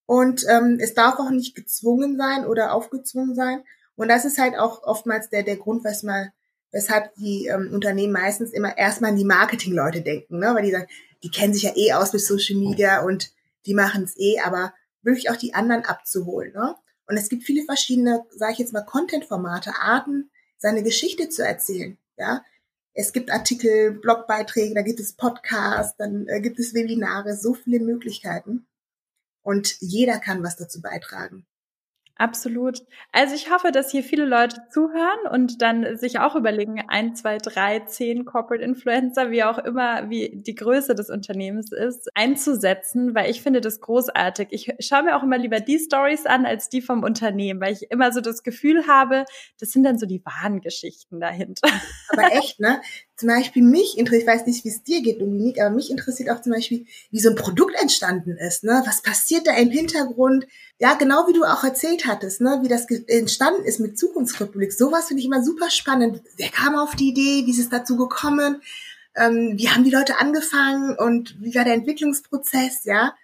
Und 0.05 0.45
ähm, 0.47 0.77
es 0.79 0.93
darf 0.93 1.19
auch 1.19 1.31
nicht 1.31 1.55
gezwungen 1.55 2.17
sein 2.17 2.45
oder 2.45 2.73
aufgezwungen 2.73 3.35
sein. 3.35 3.63
Und 3.95 4.07
das 4.07 4.23
ist 4.23 4.37
halt 4.37 4.55
auch 4.57 4.83
oftmals 4.83 5.29
der, 5.29 5.43
der 5.43 5.57
Grund, 5.57 5.83
was 5.83 6.03
mal, 6.03 6.31
weshalb 6.71 7.13
die 7.15 7.47
ähm, 7.47 7.71
Unternehmen 7.73 8.13
meistens 8.13 8.51
immer 8.51 8.77
erstmal 8.77 9.11
an 9.11 9.17
die 9.17 9.25
Marketingleute 9.25 10.01
denken, 10.01 10.39
ne? 10.39 10.53
weil 10.53 10.63
die 10.63 10.71
sagen, 10.71 10.87
die 11.23 11.31
kennen 11.31 11.53
sich 11.53 11.63
ja 11.63 11.75
eh 11.75 11.93
aus 11.93 12.13
mit 12.13 12.21
Social 12.21 12.57
Media 12.57 13.03
und 13.03 13.31
die 13.65 13.73
machen 13.73 14.03
es 14.03 14.17
eh, 14.17 14.39
aber 14.39 14.73
wirklich 15.01 15.29
auch 15.29 15.37
die 15.37 15.53
anderen 15.53 15.85
abzuholen. 15.85 16.53
Ne? 16.53 16.75
Und 17.07 17.17
es 17.17 17.29
gibt 17.29 17.43
viele 17.43 17.63
verschiedene, 17.63 18.23
sage 18.35 18.53
ich 18.53 18.59
jetzt 18.59 18.73
mal, 18.73 18.83
Content-Formate, 18.83 19.71
Arten, 19.79 20.29
seine 20.57 20.83
Geschichte 20.83 21.29
zu 21.29 21.45
erzählen. 21.45 21.97
Ja, 22.17 22.43
es 22.93 23.13
gibt 23.13 23.31
Artikel, 23.31 23.91
Blogbeiträge, 23.91 24.73
da 24.73 24.81
gibt 24.81 24.99
es 24.99 25.13
Podcasts, 25.13 25.95
dann 25.97 26.27
äh, 26.27 26.41
gibt 26.41 26.59
es 26.59 26.73
Webinare, 26.73 27.35
so 27.37 27.53
viele 27.53 27.79
Möglichkeiten. 27.79 28.67
Und 29.43 29.77
jeder 29.79 30.17
kann 30.17 30.43
was 30.43 30.57
dazu 30.57 30.81
beitragen. 30.81 31.45
Absolut. 32.19 32.79
Also 33.11 33.35
ich 33.35 33.51
hoffe, 33.51 33.71
dass 33.71 33.91
hier 33.91 34.03
viele 34.03 34.25
Leute 34.25 34.61
zuhören 34.71 35.27
und 35.31 35.61
dann 35.61 35.97
sich 35.97 36.19
auch 36.19 36.35
überlegen, 36.35 36.83
ein, 36.87 37.15
zwei, 37.15 37.37
drei, 37.37 37.81
zehn 37.81 38.25
Corporate 38.25 38.63
Influencer, 38.63 39.29
wie 39.29 39.43
auch 39.43 39.59
immer, 39.59 40.09
wie 40.09 40.31
die 40.33 40.55
Größe 40.55 40.95
des 40.95 41.09
Unternehmens 41.11 41.71
ist, 41.71 42.09
einzusetzen, 42.15 43.13
weil 43.13 43.29
ich 43.29 43.41
finde 43.43 43.61
das 43.61 43.81
großartig. 43.81 44.47
Ich 44.51 44.73
schaue 44.79 45.03
mir 45.03 45.15
auch 45.15 45.23
immer 45.23 45.37
lieber 45.37 45.59
die 45.59 45.77
Stories 45.77 46.25
an 46.25 46.45
als 46.47 46.69
die 46.69 46.81
vom 46.81 47.03
Unternehmen, 47.03 47.61
weil 47.61 47.73
ich 47.73 47.91
immer 47.91 48.11
so 48.11 48.19
das 48.21 48.41
Gefühl 48.41 48.87
habe, 48.87 49.25
das 49.59 49.69
sind 49.71 49.83
dann 49.83 49.99
so 49.99 50.07
die 50.07 50.23
wahren 50.25 50.61
Geschichten 50.61 51.19
dahinter. 51.19 51.69
Aber 52.09 52.31
echt, 52.33 52.59
ne? 52.59 52.81
Zum 53.17 53.29
Beispiel 53.29 53.63
mich 53.63 53.97
interessiert, 53.97 54.27
ich 54.29 54.35
weiß 54.35 54.45
nicht, 54.45 54.63
wie 54.63 54.69
es 54.69 54.83
dir 54.83 55.01
geht, 55.01 55.19
Dominik, 55.19 55.59
aber 55.59 55.73
mich 55.73 55.89
interessiert 55.89 56.29
auch 56.29 56.41
zum 56.41 56.51
Beispiel, 56.51 56.85
wie 57.09 57.19
so 57.19 57.29
ein 57.29 57.35
Produkt 57.35 57.73
entstanden 57.81 58.37
ist, 58.37 58.63
ne? 58.63 58.83
Was 58.85 59.01
passiert 59.01 59.47
da 59.47 59.55
im 59.57 59.71
Hintergrund? 59.71 60.45
Ja, 60.77 60.93
genau 60.93 61.27
wie 61.27 61.33
du 61.33 61.43
auch 61.43 61.63
erzählt 61.63 62.05
hattest, 62.05 62.41
ne, 62.41 62.59
wie 62.61 62.67
das 62.67 62.85
entstanden 63.07 63.65
ist 63.65 63.79
mit 63.79 63.97
Zukunftsrepublik. 63.97 64.71
Sowas 64.71 65.07
finde 65.07 65.21
ich 65.21 65.25
immer 65.25 65.43
super 65.43 65.71
spannend. 65.71 66.21
Wer 66.37 66.49
kam 66.49 66.75
auf 66.75 66.95
die 66.95 67.09
Idee? 67.09 67.47
Wie 67.47 67.51
ist 67.51 67.59
es 67.59 67.69
dazu 67.69 67.97
gekommen? 67.97 68.61
Ähm, 69.15 69.53
wie 69.55 69.69
haben 69.69 69.83
die 69.83 69.89
Leute 69.89 70.19
angefangen 70.19 70.95
und 70.95 71.35
wie 71.41 71.55
war 71.55 71.63
der 71.63 71.73
Entwicklungsprozess, 71.73 72.85
ja? 72.85 73.15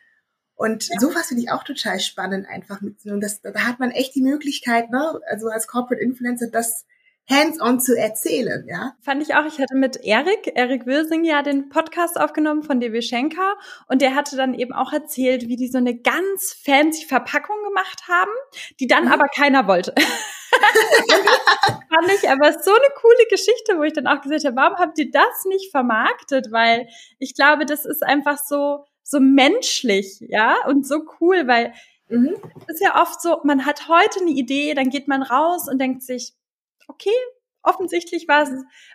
Und 0.55 0.87
ja. 0.87 0.99
sowas 0.99 1.27
finde 1.27 1.43
ich 1.43 1.51
auch 1.51 1.63
total 1.63 1.99
spannend 1.99 2.47
einfach 2.47 2.81
mit. 2.81 3.05
Und 3.05 3.21
das, 3.21 3.41
da 3.41 3.53
hat 3.53 3.79
man 3.79 3.91
echt 3.91 4.15
die 4.15 4.23
Möglichkeit, 4.23 4.89
ne, 4.89 5.19
also 5.27 5.49
als 5.49 5.67
Corporate 5.67 6.01
Influencer 6.01 6.47
das 6.47 6.85
hands-on 7.29 7.79
zu 7.79 7.97
erzählen, 7.97 8.65
ja. 8.67 8.93
Fand 9.01 9.21
ich 9.21 9.35
auch. 9.35 9.45
Ich 9.45 9.59
hatte 9.59 9.75
mit 9.75 9.97
Erik, 10.03 10.51
Erik 10.55 10.85
Wilsing 10.85 11.23
ja 11.23 11.41
den 11.41 11.69
Podcast 11.69 12.19
aufgenommen 12.19 12.63
von 12.63 12.79
DW 12.79 13.01
Schenker 13.01 13.55
und 13.87 14.01
der 14.01 14.15
hatte 14.15 14.35
dann 14.35 14.53
eben 14.53 14.73
auch 14.73 14.91
erzählt, 14.91 15.47
wie 15.47 15.55
die 15.55 15.69
so 15.69 15.77
eine 15.77 15.95
ganz 15.95 16.53
fancy 16.63 17.05
Verpackung 17.05 17.55
gemacht 17.69 18.03
haben, 18.07 18.31
die 18.79 18.87
dann 18.87 19.05
mhm. 19.05 19.11
aber 19.13 19.27
keiner 19.27 19.67
wollte. 19.67 19.93
fand 21.93 22.11
ich 22.11 22.29
aber 22.29 22.51
so 22.53 22.71
eine 22.71 22.93
coole 22.95 23.25
Geschichte, 23.29 23.77
wo 23.77 23.83
ich 23.83 23.93
dann 23.93 24.07
auch 24.07 24.21
gesagt 24.21 24.45
habe, 24.45 24.55
warum 24.55 24.77
habt 24.77 24.97
ihr 24.99 25.09
das 25.11 25.45
nicht 25.47 25.71
vermarktet? 25.71 26.51
Weil 26.51 26.87
ich 27.19 27.35
glaube, 27.35 27.65
das 27.65 27.85
ist 27.85 28.03
einfach 28.03 28.37
so, 28.37 28.85
so 29.03 29.19
menschlich, 29.19 30.19
ja, 30.21 30.57
und 30.67 30.87
so 30.87 31.03
cool, 31.19 31.47
weil 31.47 31.73
mhm. 32.09 32.35
ist 32.67 32.81
ja 32.81 33.01
oft 33.01 33.21
so, 33.21 33.39
man 33.43 33.65
hat 33.65 33.87
heute 33.87 34.21
eine 34.21 34.31
Idee, 34.31 34.73
dann 34.73 34.89
geht 34.89 35.07
man 35.07 35.23
raus 35.23 35.67
und 35.69 35.79
denkt 35.79 36.03
sich, 36.03 36.33
okay, 36.87 37.11
offensichtlich 37.63 38.27
war, 38.27 38.43
es, 38.43 38.49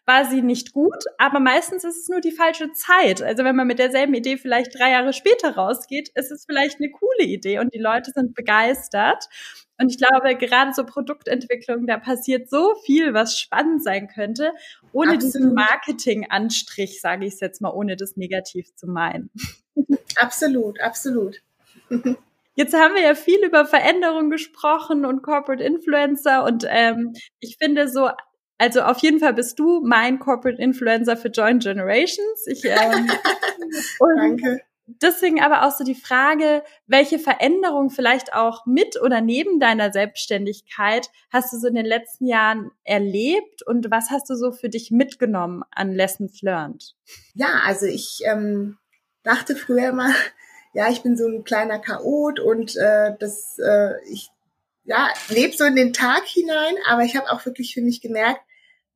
war 0.04 0.26
sie 0.26 0.42
nicht 0.42 0.72
gut, 0.72 1.04
aber 1.16 1.40
meistens 1.40 1.84
ist 1.84 1.96
es 1.96 2.08
nur 2.08 2.20
die 2.20 2.32
falsche 2.32 2.70
Zeit. 2.72 3.22
Also 3.22 3.42
wenn 3.42 3.56
man 3.56 3.66
mit 3.66 3.78
derselben 3.78 4.14
Idee 4.14 4.36
vielleicht 4.36 4.78
drei 4.78 4.90
Jahre 4.92 5.12
später 5.12 5.56
rausgeht, 5.56 6.10
ist 6.14 6.30
es 6.30 6.44
vielleicht 6.44 6.78
eine 6.78 6.90
coole 6.90 7.24
Idee 7.24 7.58
und 7.58 7.74
die 7.74 7.80
Leute 7.80 8.12
sind 8.12 8.34
begeistert. 8.34 9.28
Und 9.80 9.90
ich 9.90 9.98
glaube, 9.98 10.36
gerade 10.36 10.72
so 10.74 10.84
Produktentwicklung, 10.84 11.86
da 11.86 11.98
passiert 11.98 12.50
so 12.50 12.74
viel, 12.84 13.14
was 13.14 13.38
spannend 13.38 13.82
sein 13.82 14.08
könnte, 14.08 14.52
ohne 14.92 15.14
absolut. 15.14 15.34
diesen 15.34 15.54
Marketing-Anstrich, 15.54 17.00
sage 17.00 17.26
ich 17.26 17.34
es 17.34 17.40
jetzt 17.40 17.62
mal, 17.62 17.70
ohne 17.70 17.96
das 17.96 18.16
negativ 18.16 18.74
zu 18.74 18.86
meinen. 18.86 19.30
Absolut, 20.16 20.80
absolut. 20.80 21.42
Jetzt 22.58 22.74
haben 22.74 22.96
wir 22.96 23.02
ja 23.02 23.14
viel 23.14 23.38
über 23.44 23.66
Veränderung 23.66 24.30
gesprochen 24.30 25.04
und 25.04 25.22
Corporate 25.22 25.62
Influencer 25.62 26.42
und 26.42 26.66
ähm, 26.68 27.14
ich 27.38 27.56
finde 27.56 27.88
so, 27.88 28.10
also 28.58 28.80
auf 28.80 28.98
jeden 28.98 29.20
Fall 29.20 29.32
bist 29.32 29.60
du 29.60 29.80
mein 29.84 30.18
Corporate 30.18 30.60
Influencer 30.60 31.16
für 31.16 31.28
Joint 31.28 31.62
Generations. 31.62 32.46
Ich, 32.48 32.64
ähm, 32.64 33.08
Danke. 34.16 34.60
Deswegen 34.86 35.40
aber 35.40 35.68
auch 35.68 35.70
so 35.70 35.84
die 35.84 35.94
Frage, 35.94 36.64
welche 36.88 37.20
Veränderung 37.20 37.90
vielleicht 37.90 38.32
auch 38.32 38.66
mit 38.66 39.00
oder 39.00 39.20
neben 39.20 39.60
deiner 39.60 39.92
Selbstständigkeit 39.92 41.10
hast 41.30 41.52
du 41.52 41.58
so 41.58 41.68
in 41.68 41.76
den 41.76 41.86
letzten 41.86 42.26
Jahren 42.26 42.72
erlebt 42.82 43.62
und 43.64 43.88
was 43.92 44.10
hast 44.10 44.30
du 44.30 44.34
so 44.34 44.50
für 44.50 44.68
dich 44.68 44.90
mitgenommen 44.90 45.62
an 45.70 45.92
Lessons 45.92 46.42
learned? 46.42 46.96
Ja, 47.34 47.60
also 47.64 47.86
ich 47.86 48.22
ähm, 48.24 48.78
dachte 49.22 49.54
früher 49.54 49.90
immer, 49.90 50.12
ja, 50.72 50.90
ich 50.90 51.02
bin 51.02 51.16
so 51.16 51.26
ein 51.26 51.44
kleiner 51.44 51.78
Chaot 51.78 52.40
und 52.40 52.76
äh, 52.76 53.14
das, 53.18 53.58
äh, 53.58 53.92
ich 54.10 54.30
ja, 54.84 55.08
lebe 55.28 55.56
so 55.56 55.64
in 55.64 55.76
den 55.76 55.92
Tag 55.92 56.24
hinein, 56.24 56.74
aber 56.86 57.02
ich 57.02 57.16
habe 57.16 57.30
auch 57.30 57.44
wirklich 57.44 57.74
für 57.74 57.82
mich 57.82 58.00
gemerkt, 58.00 58.40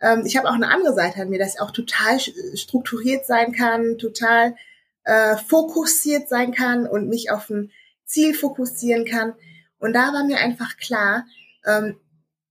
ähm, 0.00 0.24
ich 0.26 0.36
habe 0.36 0.48
auch 0.48 0.54
eine 0.54 0.68
andere 0.68 0.94
Seite 0.94 1.22
an 1.22 1.28
mir, 1.28 1.38
dass 1.38 1.54
ich 1.54 1.60
auch 1.60 1.70
total 1.70 2.18
strukturiert 2.54 3.26
sein 3.26 3.52
kann, 3.52 3.98
total 3.98 4.56
äh, 5.04 5.36
fokussiert 5.36 6.28
sein 6.28 6.52
kann 6.52 6.86
und 6.86 7.08
mich 7.08 7.30
auf 7.30 7.48
ein 7.50 7.70
Ziel 8.04 8.34
fokussieren 8.34 9.04
kann. 9.04 9.34
Und 9.78 9.94
da 9.94 10.12
war 10.12 10.24
mir 10.24 10.38
einfach 10.38 10.76
klar, 10.76 11.26
ähm, 11.66 11.98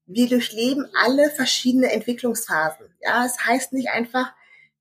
wir 0.05 0.27
durchleben 0.27 0.87
alle 0.93 1.29
verschiedene 1.29 1.91
Entwicklungsphasen. 1.91 2.87
Ja, 3.01 3.25
es 3.25 3.45
heißt 3.45 3.73
nicht 3.73 3.89
einfach, 3.89 4.33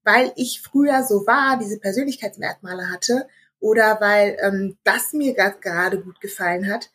weil 0.02 0.32
ich 0.36 0.60
früher 0.60 1.04
so 1.04 1.26
war, 1.26 1.58
diese 1.58 1.78
Persönlichkeitsmerkmale 1.78 2.90
hatte, 2.90 3.28
oder 3.60 4.00
weil 4.00 4.36
ähm, 4.40 4.76
das 4.84 5.12
mir 5.12 5.34
gerade 5.34 6.00
gut 6.00 6.20
gefallen 6.20 6.70
hat, 6.70 6.90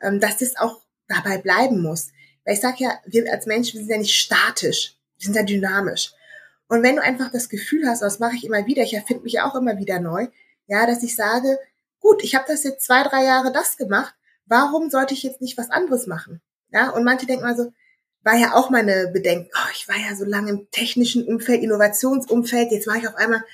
ähm, 0.00 0.20
dass 0.20 0.38
das 0.38 0.56
auch 0.56 0.82
dabei 1.08 1.38
bleiben 1.38 1.82
muss. 1.82 2.08
Weil 2.44 2.54
ich 2.54 2.60
sage 2.60 2.76
ja, 2.78 2.98
wir 3.06 3.30
als 3.32 3.46
Menschen, 3.46 3.78
wir 3.78 3.84
sind 3.84 3.92
ja 3.92 3.98
nicht 3.98 4.18
statisch, 4.18 4.96
wir 5.18 5.24
sind 5.24 5.36
ja 5.36 5.42
dynamisch. 5.42 6.12
Und 6.68 6.82
wenn 6.82 6.96
du 6.96 7.02
einfach 7.02 7.30
das 7.30 7.48
Gefühl 7.48 7.86
hast, 7.86 8.02
das 8.02 8.18
mache 8.18 8.36
ich 8.36 8.44
immer 8.44 8.66
wieder, 8.66 8.82
ich 8.82 8.94
erfinde 8.94 9.22
mich 9.22 9.40
auch 9.40 9.54
immer 9.54 9.78
wieder 9.78 10.00
neu, 10.00 10.26
ja, 10.66 10.86
dass 10.86 11.02
ich 11.02 11.14
sage, 11.14 11.58
gut, 12.00 12.24
ich 12.24 12.34
habe 12.34 12.44
das 12.48 12.64
jetzt 12.64 12.84
zwei, 12.84 13.02
drei 13.04 13.24
Jahre 13.24 13.52
das 13.52 13.76
gemacht, 13.76 14.14
warum 14.46 14.90
sollte 14.90 15.14
ich 15.14 15.22
jetzt 15.22 15.40
nicht 15.40 15.58
was 15.58 15.70
anderes 15.70 16.06
machen? 16.06 16.40
Ja, 16.72 16.90
und 16.90 17.04
manche 17.04 17.26
denken 17.26 17.44
also, 17.44 17.72
war 18.22 18.36
ja 18.36 18.54
auch 18.54 18.70
meine 18.70 19.08
Bedenken, 19.12 19.48
oh, 19.54 19.70
ich 19.72 19.88
war 19.88 19.96
ja 19.96 20.16
so 20.16 20.24
lange 20.24 20.50
im 20.50 20.70
technischen 20.72 21.24
Umfeld, 21.24 21.62
Innovationsumfeld, 21.62 22.72
jetzt 22.72 22.88
war 22.88 22.96
ich 22.96 23.06
auf 23.06 23.14
einmal 23.14 23.44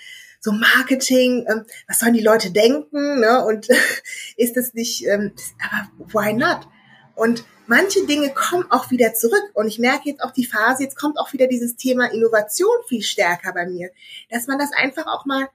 so 0.43 0.51
Marketing, 0.51 1.47
ähm, 1.49 1.65
was 1.87 2.01
sollen 2.01 2.15
die 2.15 2.21
Leute 2.21 2.51
denken, 2.51 3.21
ne? 3.21 3.45
Und 3.45 3.69
ist 4.37 4.57
das 4.57 4.75
nicht, 4.75 5.07
ähm, 5.07 5.33
aber 5.63 6.13
why 6.13 6.33
not? 6.33 6.69
Und 7.15 7.45
manche 7.67 8.05
Dinge 8.07 8.35
kommen 8.35 8.69
auch 8.71 8.91
wieder 8.91 9.15
zurück. 9.15 9.51
Und 9.55 9.69
ich 9.69 9.79
merke 9.79 10.11
jetzt 10.11 10.23
auch 10.23 10.33
die 10.33 10.45
Phase, 10.45 10.83
jetzt 10.83 10.97
kommt 10.97 11.19
auch 11.19 11.33
wieder 11.33 11.47
dieses 11.47 11.77
Thema 11.77 12.13
Innovation 12.13 12.77
viel 12.89 13.03
stärker 13.03 13.53
bei 13.53 13.67
mir, 13.67 13.91
dass 14.31 14.49
man 14.49 14.59
das 14.59 14.73
einfach 14.73 15.07
auch 15.07 15.27
mal, 15.27 15.49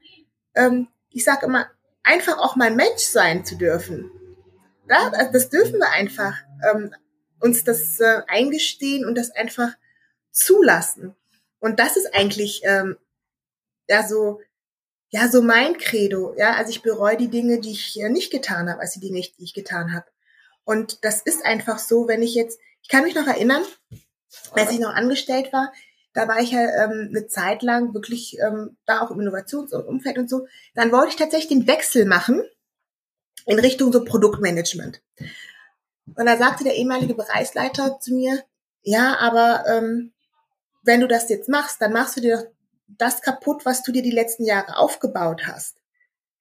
ähm, 0.55 0.87
ich 1.11 1.25
sage 1.25 1.45
immer, 1.45 1.67
einfach 2.03 2.37
auch 2.37 2.55
mal 2.55 2.71
Mensch 2.71 3.03
sein 3.03 3.43
zu 3.43 3.55
dürfen. 3.55 4.09
Ja, 4.89 5.11
das 5.33 5.49
dürfen 5.49 5.79
wir 5.79 5.91
einfach 5.91 6.33
ähm, 6.71 6.95
uns 7.41 7.65
das 7.65 7.99
äh, 7.99 8.21
eingestehen 8.29 9.05
und 9.05 9.15
das 9.15 9.31
einfach 9.31 9.73
zulassen. 10.31 11.13
Und 11.59 11.79
das 11.79 11.97
ist 11.97 12.15
eigentlich 12.15 12.61
ähm, 12.63 12.95
ja 13.89 14.07
so 14.07 14.39
ja 15.09 15.27
so 15.29 15.41
mein 15.41 15.77
Credo. 15.77 16.35
Ja, 16.37 16.53
also 16.53 16.69
ich 16.69 16.81
bereue 16.81 17.17
die 17.17 17.29
Dinge, 17.29 17.59
die 17.59 17.71
ich 17.71 17.99
äh, 17.99 18.09
nicht 18.09 18.31
getan 18.31 18.69
habe, 18.69 18.81
als 18.81 18.93
die 18.93 18.99
Dinge, 18.99 19.21
die 19.21 19.43
ich 19.43 19.53
getan 19.53 19.93
habe. 19.93 20.05
Und 20.63 21.03
das 21.05 21.21
ist 21.21 21.45
einfach 21.45 21.79
so, 21.79 22.07
wenn 22.07 22.21
ich 22.21 22.35
jetzt, 22.35 22.59
ich 22.81 22.89
kann 22.89 23.03
mich 23.03 23.15
noch 23.15 23.27
erinnern, 23.27 23.63
als 24.51 24.71
ich 24.71 24.79
noch 24.79 24.93
angestellt 24.93 25.53
war, 25.53 25.71
da 26.13 26.27
war 26.27 26.39
ich 26.39 26.51
ja 26.51 26.83
ähm, 26.83 27.09
eine 27.09 27.27
Zeit 27.27 27.61
lang 27.61 27.93
wirklich 27.93 28.37
ähm, 28.39 28.75
da 28.85 29.01
auch 29.01 29.11
im 29.11 29.19
Innovationsumfeld 29.19 30.17
und 30.17 30.29
so. 30.29 30.47
Dann 30.73 30.91
wollte 30.91 31.09
ich 31.09 31.15
tatsächlich 31.15 31.49
den 31.49 31.67
Wechsel 31.67 32.05
machen 32.05 32.43
in 33.45 33.59
Richtung 33.59 33.93
so 33.93 34.03
Produktmanagement. 34.03 35.01
Und 36.15 36.25
da 36.25 36.37
sagte 36.37 36.63
der 36.63 36.75
ehemalige 36.75 37.13
Bereichsleiter 37.13 37.99
zu 37.99 38.13
mir, 38.13 38.43
ja, 38.81 39.17
aber 39.19 39.65
ähm, 39.67 40.13
wenn 40.83 41.01
du 41.01 41.07
das 41.07 41.29
jetzt 41.29 41.49
machst, 41.49 41.81
dann 41.81 41.93
machst 41.93 42.17
du 42.17 42.21
dir 42.21 42.51
das 42.87 43.21
kaputt, 43.21 43.65
was 43.65 43.83
du 43.83 43.91
dir 43.91 44.01
die 44.01 44.11
letzten 44.11 44.45
Jahre 44.45 44.77
aufgebaut 44.77 45.47
hast. 45.47 45.77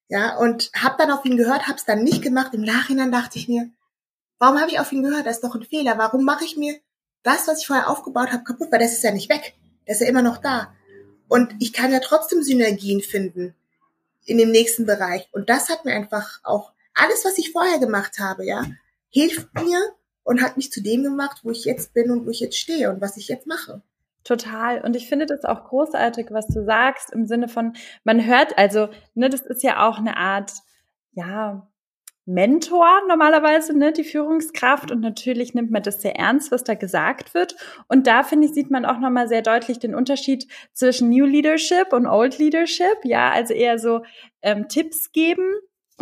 Ja, 0.08 0.36
und 0.36 0.70
hab 0.74 0.98
dann 0.98 1.10
auf 1.10 1.24
ihn 1.24 1.36
gehört, 1.36 1.66
hab's 1.66 1.84
dann 1.84 2.04
nicht 2.04 2.22
gemacht. 2.22 2.54
Im 2.54 2.62
Nachhinein 2.62 3.10
dachte 3.10 3.38
ich 3.38 3.48
mir, 3.48 3.70
warum 4.38 4.60
habe 4.60 4.70
ich 4.70 4.78
auf 4.78 4.92
ihn 4.92 5.02
gehört? 5.02 5.26
Das 5.26 5.36
ist 5.36 5.44
doch 5.44 5.54
ein 5.54 5.64
Fehler. 5.64 5.98
Warum 5.98 6.24
mache 6.24 6.44
ich 6.44 6.56
mir 6.56 6.78
das, 7.24 7.48
was 7.48 7.60
ich 7.60 7.66
vorher 7.66 7.90
aufgebaut 7.90 8.30
habe, 8.32 8.44
kaputt? 8.44 8.70
Weil 8.70 8.78
das 8.78 8.92
ist 8.92 9.02
ja 9.02 9.10
nicht 9.10 9.28
weg. 9.28 9.54
Das 9.84 9.96
ist 9.96 10.02
ja 10.02 10.08
immer 10.08 10.22
noch 10.22 10.38
da. 10.38 10.72
Und 11.28 11.54
ich 11.58 11.72
kann 11.72 11.90
ja 11.90 11.98
trotzdem 11.98 12.42
Synergien 12.42 13.00
finden 13.00 13.54
in 14.24 14.38
dem 14.38 14.50
nächsten 14.50 14.86
Bereich. 14.86 15.28
Und 15.32 15.48
das 15.48 15.68
hat 15.68 15.84
mir 15.84 15.94
einfach 15.94 16.40
auch 16.44 16.72
alles, 16.94 17.24
was 17.24 17.38
ich 17.38 17.52
vorher 17.52 17.78
gemacht 17.78 18.18
habe, 18.18 18.44
ja, 18.44 18.64
hilft 19.10 19.52
mir 19.54 19.80
und 20.24 20.42
hat 20.42 20.56
mich 20.56 20.72
zu 20.72 20.82
dem 20.82 21.02
gemacht, 21.02 21.40
wo 21.42 21.50
ich 21.50 21.64
jetzt 21.64 21.94
bin 21.94 22.10
und 22.10 22.26
wo 22.26 22.30
ich 22.30 22.40
jetzt 22.40 22.58
stehe 22.58 22.90
und 22.90 23.00
was 23.00 23.16
ich 23.16 23.28
jetzt 23.28 23.46
mache. 23.46 23.82
Total. 24.26 24.80
Und 24.80 24.96
ich 24.96 25.08
finde 25.08 25.26
das 25.26 25.44
auch 25.44 25.64
großartig, 25.64 26.26
was 26.30 26.48
du 26.48 26.64
sagst, 26.64 27.12
im 27.12 27.26
Sinne 27.26 27.46
von, 27.46 27.74
man 28.02 28.26
hört, 28.26 28.58
also, 28.58 28.88
ne, 29.14 29.30
das 29.30 29.42
ist 29.42 29.62
ja 29.62 29.86
auch 29.86 29.98
eine 29.98 30.16
Art, 30.16 30.52
ja, 31.12 31.68
Mentor 32.28 33.02
normalerweise, 33.06 33.78
ne, 33.78 33.92
die 33.92 34.02
Führungskraft. 34.02 34.90
Und 34.90 35.00
natürlich 35.00 35.54
nimmt 35.54 35.70
man 35.70 35.84
das 35.84 36.02
sehr 36.02 36.16
ernst, 36.16 36.50
was 36.50 36.64
da 36.64 36.74
gesagt 36.74 37.34
wird. 37.34 37.54
Und 37.86 38.08
da, 38.08 38.24
finde 38.24 38.48
ich, 38.48 38.54
sieht 38.54 38.68
man 38.68 38.84
auch 38.84 38.98
nochmal 38.98 39.28
sehr 39.28 39.42
deutlich 39.42 39.78
den 39.78 39.94
Unterschied 39.94 40.48
zwischen 40.72 41.08
New 41.08 41.24
Leadership 41.24 41.92
und 41.92 42.08
Old 42.08 42.38
Leadership. 42.38 43.04
Ja, 43.04 43.30
also 43.30 43.54
eher 43.54 43.78
so 43.78 44.02
ähm, 44.42 44.66
Tipps 44.66 45.12
geben 45.12 45.54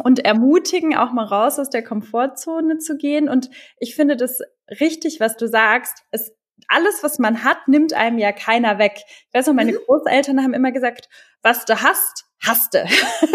und 0.03 0.25
ermutigen, 0.25 0.97
auch 0.97 1.13
mal 1.13 1.27
raus 1.27 1.59
aus 1.59 1.69
der 1.69 1.85
Komfortzone 1.85 2.79
zu 2.79 2.97
gehen. 2.97 3.29
Und 3.29 3.51
ich 3.79 3.95
finde 3.95 4.17
das 4.17 4.41
richtig, 4.81 5.21
was 5.21 5.37
du 5.37 5.47
sagst. 5.47 6.05
Es 6.11 6.35
alles, 6.69 7.03
was 7.03 7.19
man 7.19 7.45
hat, 7.45 7.69
nimmt 7.69 7.93
einem 7.93 8.19
ja 8.19 8.33
keiner 8.33 8.79
weg. 8.79 9.03
Ich 9.07 9.35
weiß 9.35 9.47
noch, 9.47 9.55
meine 9.55 9.73
mhm. 9.73 9.79
Großeltern 9.87 10.43
haben 10.43 10.55
immer 10.55 10.73
gesagt, 10.73 11.09
was 11.43 11.65
du 11.65 11.83
hast, 11.83 12.27
hasste. 12.43 12.87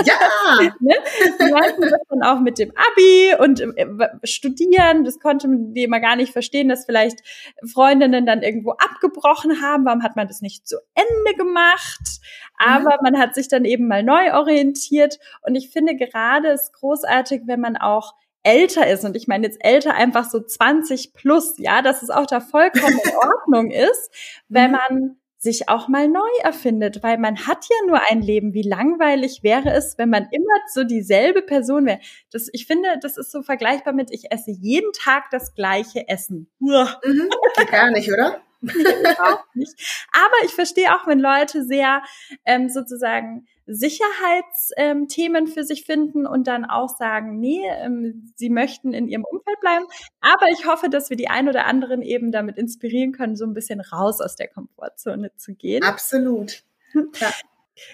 Ja! 0.06 0.16
ne? 0.80 0.96
Die 1.40 1.52
meinten 1.52 1.82
das 1.82 2.02
dann 2.10 2.24
auch 2.24 2.40
mit 2.40 2.58
dem 2.58 2.72
Abi 2.72 3.36
und 3.42 3.62
äh, 3.62 3.88
Studieren. 4.24 5.04
Das 5.04 5.20
konnte 5.20 5.48
man 5.48 5.74
die 5.74 5.84
immer 5.84 6.00
gar 6.00 6.16
nicht 6.16 6.34
verstehen, 6.34 6.70
dass 6.70 6.86
vielleicht 6.86 7.20
Freundinnen 7.72 8.26
dann 8.26 8.42
irgendwo 8.42 8.72
abgebrochen 8.72 9.62
haben. 9.62 9.86
Warum 9.86 10.04
hat 10.04 10.16
man 10.16 10.28
das 10.28 10.42
nicht 10.42 10.68
zu 10.68 10.78
Ende 10.96 11.38
gemacht? 11.38 12.20
Aber 12.58 12.98
mhm. 12.98 13.04
man 13.04 13.20
hat 13.20 13.36
sich 13.36 13.48
dann 13.48 13.66
eben 13.66 13.88
mal 13.88 14.04
neu 14.04 14.34
orientiert. 14.34 15.20
Und 15.42 15.56
ich 15.56 15.70
finde 15.70 15.96
gerade 15.96 16.50
es 16.50 16.72
großartig, 16.74 17.44
wenn 17.46 17.60
man 17.60 17.78
auch 17.78 18.14
älter 18.50 18.88
ist 18.88 19.06
und 19.06 19.16
ich 19.16 19.28
meine 19.28 19.46
jetzt 19.46 19.64
älter 19.64 19.94
einfach 19.94 20.28
so 20.28 20.40
20 20.40 21.14
plus, 21.14 21.54
ja, 21.58 21.84
dass 21.84 22.02
es 22.02 22.10
auch 22.10 22.26
da 22.26 22.40
vollkommen 22.40 23.00
in 23.04 23.12
Ordnung 23.16 23.70
ist, 23.72 24.10
wenn 24.48 24.72
mhm. 24.72 24.78
man 24.78 25.16
sich 25.38 25.70
auch 25.70 25.88
mal 25.88 26.10
neu 26.10 26.28
erfindet, 26.44 27.02
weil 27.02 27.18
man 27.18 27.48
hat 27.48 27.66
ja 27.70 27.88
nur 27.88 28.02
ein 28.10 28.22
Leben. 28.22 28.54
Wie 28.54 28.68
langweilig 28.68 29.42
wäre 29.42 29.72
es, 29.72 29.98
wenn 29.98 30.10
man 30.10 30.28
immer 30.32 30.54
so 30.74 30.84
dieselbe 30.84 31.42
Person 31.42 31.86
wäre? 31.86 32.00
Das, 32.32 32.50
ich 32.52 32.66
finde, 32.66 32.98
das 33.02 33.18
ist 33.18 33.32
so 33.32 33.42
vergleichbar 33.42 33.94
mit, 33.94 34.12
ich 34.12 34.32
esse 34.32 34.52
jeden 34.52 34.92
Tag 34.92 35.30
das 35.32 35.54
gleiche 35.54 36.10
Essen. 36.10 36.50
Mhm, 36.60 37.30
gar 37.72 37.92
nicht, 37.92 38.12
oder? 38.12 38.42
nicht. 39.54 40.06
Aber 40.12 40.36
ich 40.44 40.52
verstehe 40.52 40.94
auch, 40.94 41.08
wenn 41.08 41.20
Leute 41.20 41.64
sehr 41.64 42.04
ähm, 42.44 42.68
sozusagen 42.68 43.48
Sicherheitsthemen 43.72 45.48
für 45.48 45.64
sich 45.64 45.84
finden 45.86 46.26
und 46.26 46.48
dann 46.48 46.66
auch 46.66 46.90
sagen, 46.90 47.40
nee, 47.40 47.62
ähm, 47.68 48.32
sie 48.36 48.50
möchten 48.50 48.94
in 48.94 49.08
ihrem 49.08 49.24
Umfeld 49.24 49.60
bleiben. 49.60 49.86
Aber 50.22 50.48
ich 50.52 50.66
hoffe, 50.66 50.90
dass 50.90 51.10
wir 51.10 51.18
die 51.18 51.30
ein 51.30 51.48
oder 51.48 51.66
anderen 51.66 52.02
eben 52.02 52.32
damit 52.32 52.58
inspirieren 52.58 53.12
können, 53.12 53.36
so 53.36 53.46
ein 53.46 53.54
bisschen 53.54 53.80
raus 53.80 54.22
aus 54.22 54.36
der 54.36 54.48
Komfortzone 54.48 55.36
zu 55.36 55.54
gehen. 55.54 55.84
Absolut. 55.84 56.64
Ja. 57.20 57.32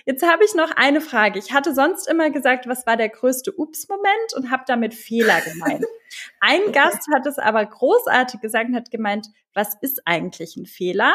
Jetzt 0.05 0.25
habe 0.25 0.43
ich 0.43 0.55
noch 0.55 0.71
eine 0.71 1.01
Frage. 1.01 1.37
Ich 1.37 1.53
hatte 1.53 1.75
sonst 1.75 2.07
immer 2.07 2.31
gesagt, 2.31 2.67
was 2.67 2.87
war 2.87 2.97
der 2.97 3.09
größte 3.09 3.51
Ups-Moment 3.51 4.33
und 4.35 4.49
habe 4.49 4.63
damit 4.65 4.93
Fehler 4.93 5.41
gemeint. 5.41 5.85
Ein. 6.39 6.71
Gast 6.71 7.07
hat 7.13 7.27
es 7.27 7.37
aber 7.37 7.65
großartig 7.65 8.41
gesagt 8.41 8.69
und 8.69 8.75
hat 8.75 8.89
gemeint, 8.89 9.27
was 9.53 9.75
ist 9.81 10.01
eigentlich 10.05 10.55
ein 10.55 10.65
Fehler? 10.65 11.13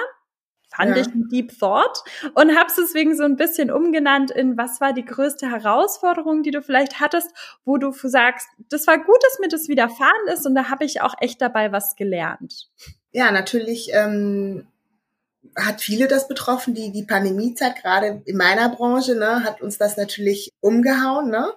Fand 0.74 0.96
ja. 0.96 1.02
ich 1.02 1.09
ein 1.09 1.28
Deep 1.28 1.59
Thought 1.59 2.04
und 2.35 2.56
habe 2.56 2.68
es 2.68 2.76
deswegen 2.76 3.16
so 3.16 3.24
ein 3.24 3.37
bisschen 3.37 3.70
umgenannt 3.70 4.30
in 4.30 4.56
was 4.56 4.80
war 4.80 4.92
die 4.92 5.04
größte 5.04 5.50
Herausforderung, 5.50 6.42
die 6.42 6.52
du 6.52 6.62
vielleicht 6.62 7.00
hattest, 7.00 7.30
wo 7.64 7.76
du 7.76 7.92
sagst, 7.92 8.48
das 8.70 8.87
war 8.87 8.98
gut, 8.98 9.18
dass 9.22 9.38
mir 9.40 9.48
das 9.48 9.68
widerfahren 9.68 10.28
ist 10.33 10.46
und 10.46 10.54
da 10.54 10.70
habe 10.70 10.85
ich 10.85 11.00
auch 11.00 11.14
echt 11.20 11.42
dabei 11.42 11.72
was 11.72 11.96
gelernt. 11.96 12.70
Ja, 13.12 13.33
natürlich 13.33 13.90
ähm, 13.92 14.66
hat 15.56 15.80
viele 15.80 16.09
das 16.09 16.28
betroffen. 16.28 16.74
Die, 16.74 16.92
die 16.92 17.04
Pandemiezeit, 17.04 17.76
gerade 17.76 18.22
in 18.24 18.37
meiner 18.37 18.68
Branche, 18.68 19.14
ne, 19.14 19.44
hat 19.44 19.61
uns 19.61 19.78
das 19.78 19.96
natürlich 19.96 20.52
umgehauen. 20.61 21.30
Ne? 21.30 21.52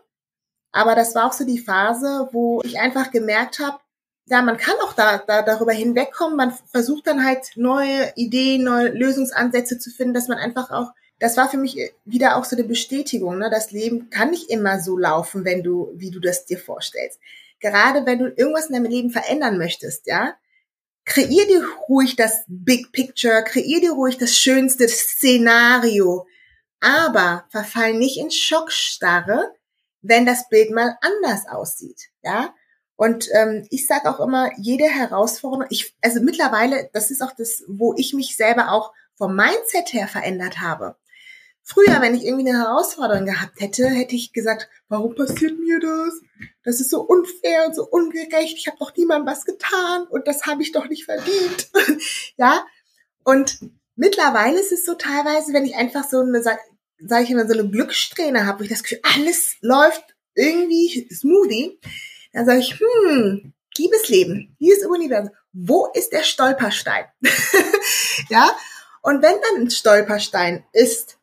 Aber 0.71 0.95
das 0.95 1.13
war 1.15 1.28
auch 1.28 1.34
so 1.34 1.45
die 1.45 1.60
Phase, 1.60 2.30
wo 2.32 2.62
ich 2.63 2.80
einfach 2.80 3.12
gemerkt 3.12 3.60
habe, 3.60 3.78
ja, 4.26 4.42
man 4.42 4.58
kann 4.58 4.76
auch 4.84 4.94
da, 4.94 5.18
da 5.18 5.42
darüber 5.42 5.74
hinwegkommen. 5.74 6.38
Man 6.38 6.54
versucht 6.72 7.08
dann 7.08 7.26
halt 7.26 7.52
neue 7.56 8.14
Ideen, 8.16 8.64
neue 8.64 8.90
Lösungsansätze 8.90 9.80
zu 9.80 9.90
finden, 9.90 10.14
dass 10.14 10.28
man 10.28 10.38
einfach 10.38 10.72
auch, 10.72 10.92
das 11.20 11.38
war 11.38 11.50
für 11.50 11.58
mich 11.58 11.78
wieder 12.06 12.38
auch 12.38 12.46
so 12.46 12.56
eine 12.56 12.66
Bestätigung, 12.66 13.38
ne? 13.38 13.50
Das 13.50 13.72
Leben 13.72 14.10
kann 14.10 14.32
nicht 14.32 14.50
immer 14.50 14.80
so 14.80 14.98
laufen, 14.98 15.46
wenn 15.46 15.64
du, 15.64 15.92
wie 15.96 16.10
du 16.10 16.20
das 16.20 16.46
dir 16.46 16.58
vorstellst. 16.58 17.20
Gerade 17.60 18.06
wenn 18.06 18.20
du 18.20 18.28
irgendwas 18.28 18.68
in 18.68 18.74
deinem 18.74 18.92
Leben 18.92 19.10
verändern 19.10 19.58
möchtest, 19.58 20.08
ja, 20.08 20.36
kreier 21.06 21.46
dir 21.46 21.66
ruhig 21.90 22.16
das 22.16 22.44
Big 22.48 22.92
Picture, 22.92 23.44
kreier 23.44 23.82
dir 23.82 23.92
ruhig 23.92 24.18
das 24.18 24.36
schönste 24.36 24.88
Szenario, 24.88 26.28
aber 26.80 27.46
verfall 27.50 27.94
nicht 27.94 28.18
in 28.18 28.32
Schockstarre, 28.32 29.54
wenn 30.02 30.26
das 30.26 30.50
Bild 30.50 30.72
mal 30.72 30.98
anders 31.02 31.48
aussieht, 31.48 32.10
ja. 32.24 32.54
Und 32.96 33.28
ähm, 33.34 33.66
ich 33.70 33.88
sage 33.88 34.10
auch 34.10 34.20
immer, 34.20 34.52
jede 34.58 34.86
Herausforderung, 34.86 35.66
ich, 35.70 35.96
also 36.02 36.22
mittlerweile, 36.22 36.90
das 36.94 37.12
ist 37.12 37.22
auch 37.22 37.32
das, 37.36 37.64
wo 37.68 37.94
ich 37.98 38.14
mich 38.14 38.36
selber 38.36 38.72
auch 38.72 38.94
vom 39.16 39.36
Mindset 39.36 39.94
her 39.94 40.08
verändert 40.08 40.60
habe. 40.62 40.96
Früher, 41.66 42.02
wenn 42.02 42.14
ich 42.14 42.26
irgendwie 42.26 42.50
eine 42.50 42.60
Herausforderung 42.60 43.26
gehabt 43.26 43.62
hätte, 43.62 43.88
hätte 43.88 44.16
ich 44.16 44.34
gesagt, 44.34 44.70
warum 44.90 45.16
passiert 45.16 45.58
mir 45.58 45.80
das? 45.80 46.22
Das 46.64 46.82
ist 46.82 46.92
so 46.92 47.02
unfair 47.02 47.68
und 47.68 47.76
so 47.76 47.88
ungerecht. 47.88 48.58
Ich 48.58 48.68
habe 48.68 48.78
doch 48.80 48.94
niemandem 48.98 49.34
was 49.34 49.46
getan 49.46 50.06
und 50.10 50.28
das 50.28 50.46
habe 50.46 50.62
ich 50.62 50.74
doch 50.74 50.90
nicht 50.90 51.06
verdient. 51.06 51.70
ja. 52.38 52.66
Und 53.24 53.60
mittlerweile 53.96 54.60
ist 54.60 54.74
es 54.74 54.86
so 54.86 54.96
teilweise, 54.96 55.54
wenn 55.54 55.66
ich 55.66 55.76
einfach 55.76 56.04
so 56.04 56.20
eine, 56.20 56.44
sage 56.44 56.60
ich 57.24 57.32
immer, 57.32 57.48
so 57.48 57.54
eine 57.54 57.70
Glückssträhne 57.70 58.46
habe, 58.46 58.60
wo 58.60 58.64
ich 58.64 58.70
das 58.70 58.84
Gefühl, 58.84 59.00
alles 59.16 59.56
läuft 59.62 60.04
irgendwie 60.36 61.08
smoothie, 61.14 61.80
dann 62.34 62.46
sage 62.46 62.60
ich, 62.60 62.80
hm, 62.80 63.54
liebes 63.78 64.10
Leben, 64.10 64.56
liebes 64.60 64.86
Universum, 64.86 65.32
wo 65.54 65.88
ist 65.93 66.12
der 66.12 66.24
Stolperstein? 66.24 67.06
ja. 68.30 68.56
Und 69.02 69.22
wenn 69.22 69.36
dann 69.41 69.63
ein 69.63 69.72
Stolperstein 69.72 70.65
ist, 70.74 71.17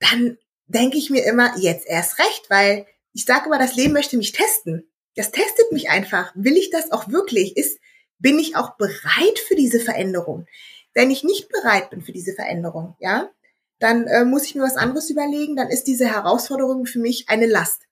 dann 0.00 0.38
denke 0.66 0.98
ich 0.98 1.10
mir 1.10 1.24
immer, 1.24 1.56
jetzt 1.58 1.86
erst 1.86 2.18
recht, 2.18 2.48
weil 2.48 2.86
ich 3.12 3.24
sage 3.24 3.46
immer, 3.46 3.58
das 3.58 3.76
Leben 3.76 3.92
möchte 3.92 4.16
mich 4.16 4.32
testen. 4.32 4.88
Das 5.14 5.30
testet 5.30 5.70
mich 5.70 5.90
einfach. 5.90 6.32
Will 6.34 6.56
ich 6.56 6.70
das 6.70 6.90
auch 6.90 7.08
wirklich? 7.08 7.56
Ist, 7.56 7.78
bin 8.18 8.38
ich 8.38 8.56
auch 8.56 8.76
bereit 8.76 9.38
für 9.46 9.54
diese 9.54 9.80
Veränderung? 9.80 10.46
Wenn 10.94 11.10
ich 11.10 11.22
nicht 11.22 11.48
bereit 11.48 11.90
bin 11.90 12.02
für 12.02 12.12
diese 12.12 12.32
Veränderung, 12.32 12.96
ja, 12.98 13.30
dann 13.78 14.06
äh, 14.06 14.24
muss 14.24 14.44
ich 14.44 14.54
mir 14.54 14.62
was 14.62 14.76
anderes 14.76 15.10
überlegen. 15.10 15.56
Dann 15.56 15.68
ist 15.68 15.84
diese 15.84 16.06
Herausforderung 16.06 16.86
für 16.86 17.00
mich 17.00 17.28
eine 17.28 17.46
Last. 17.46 17.82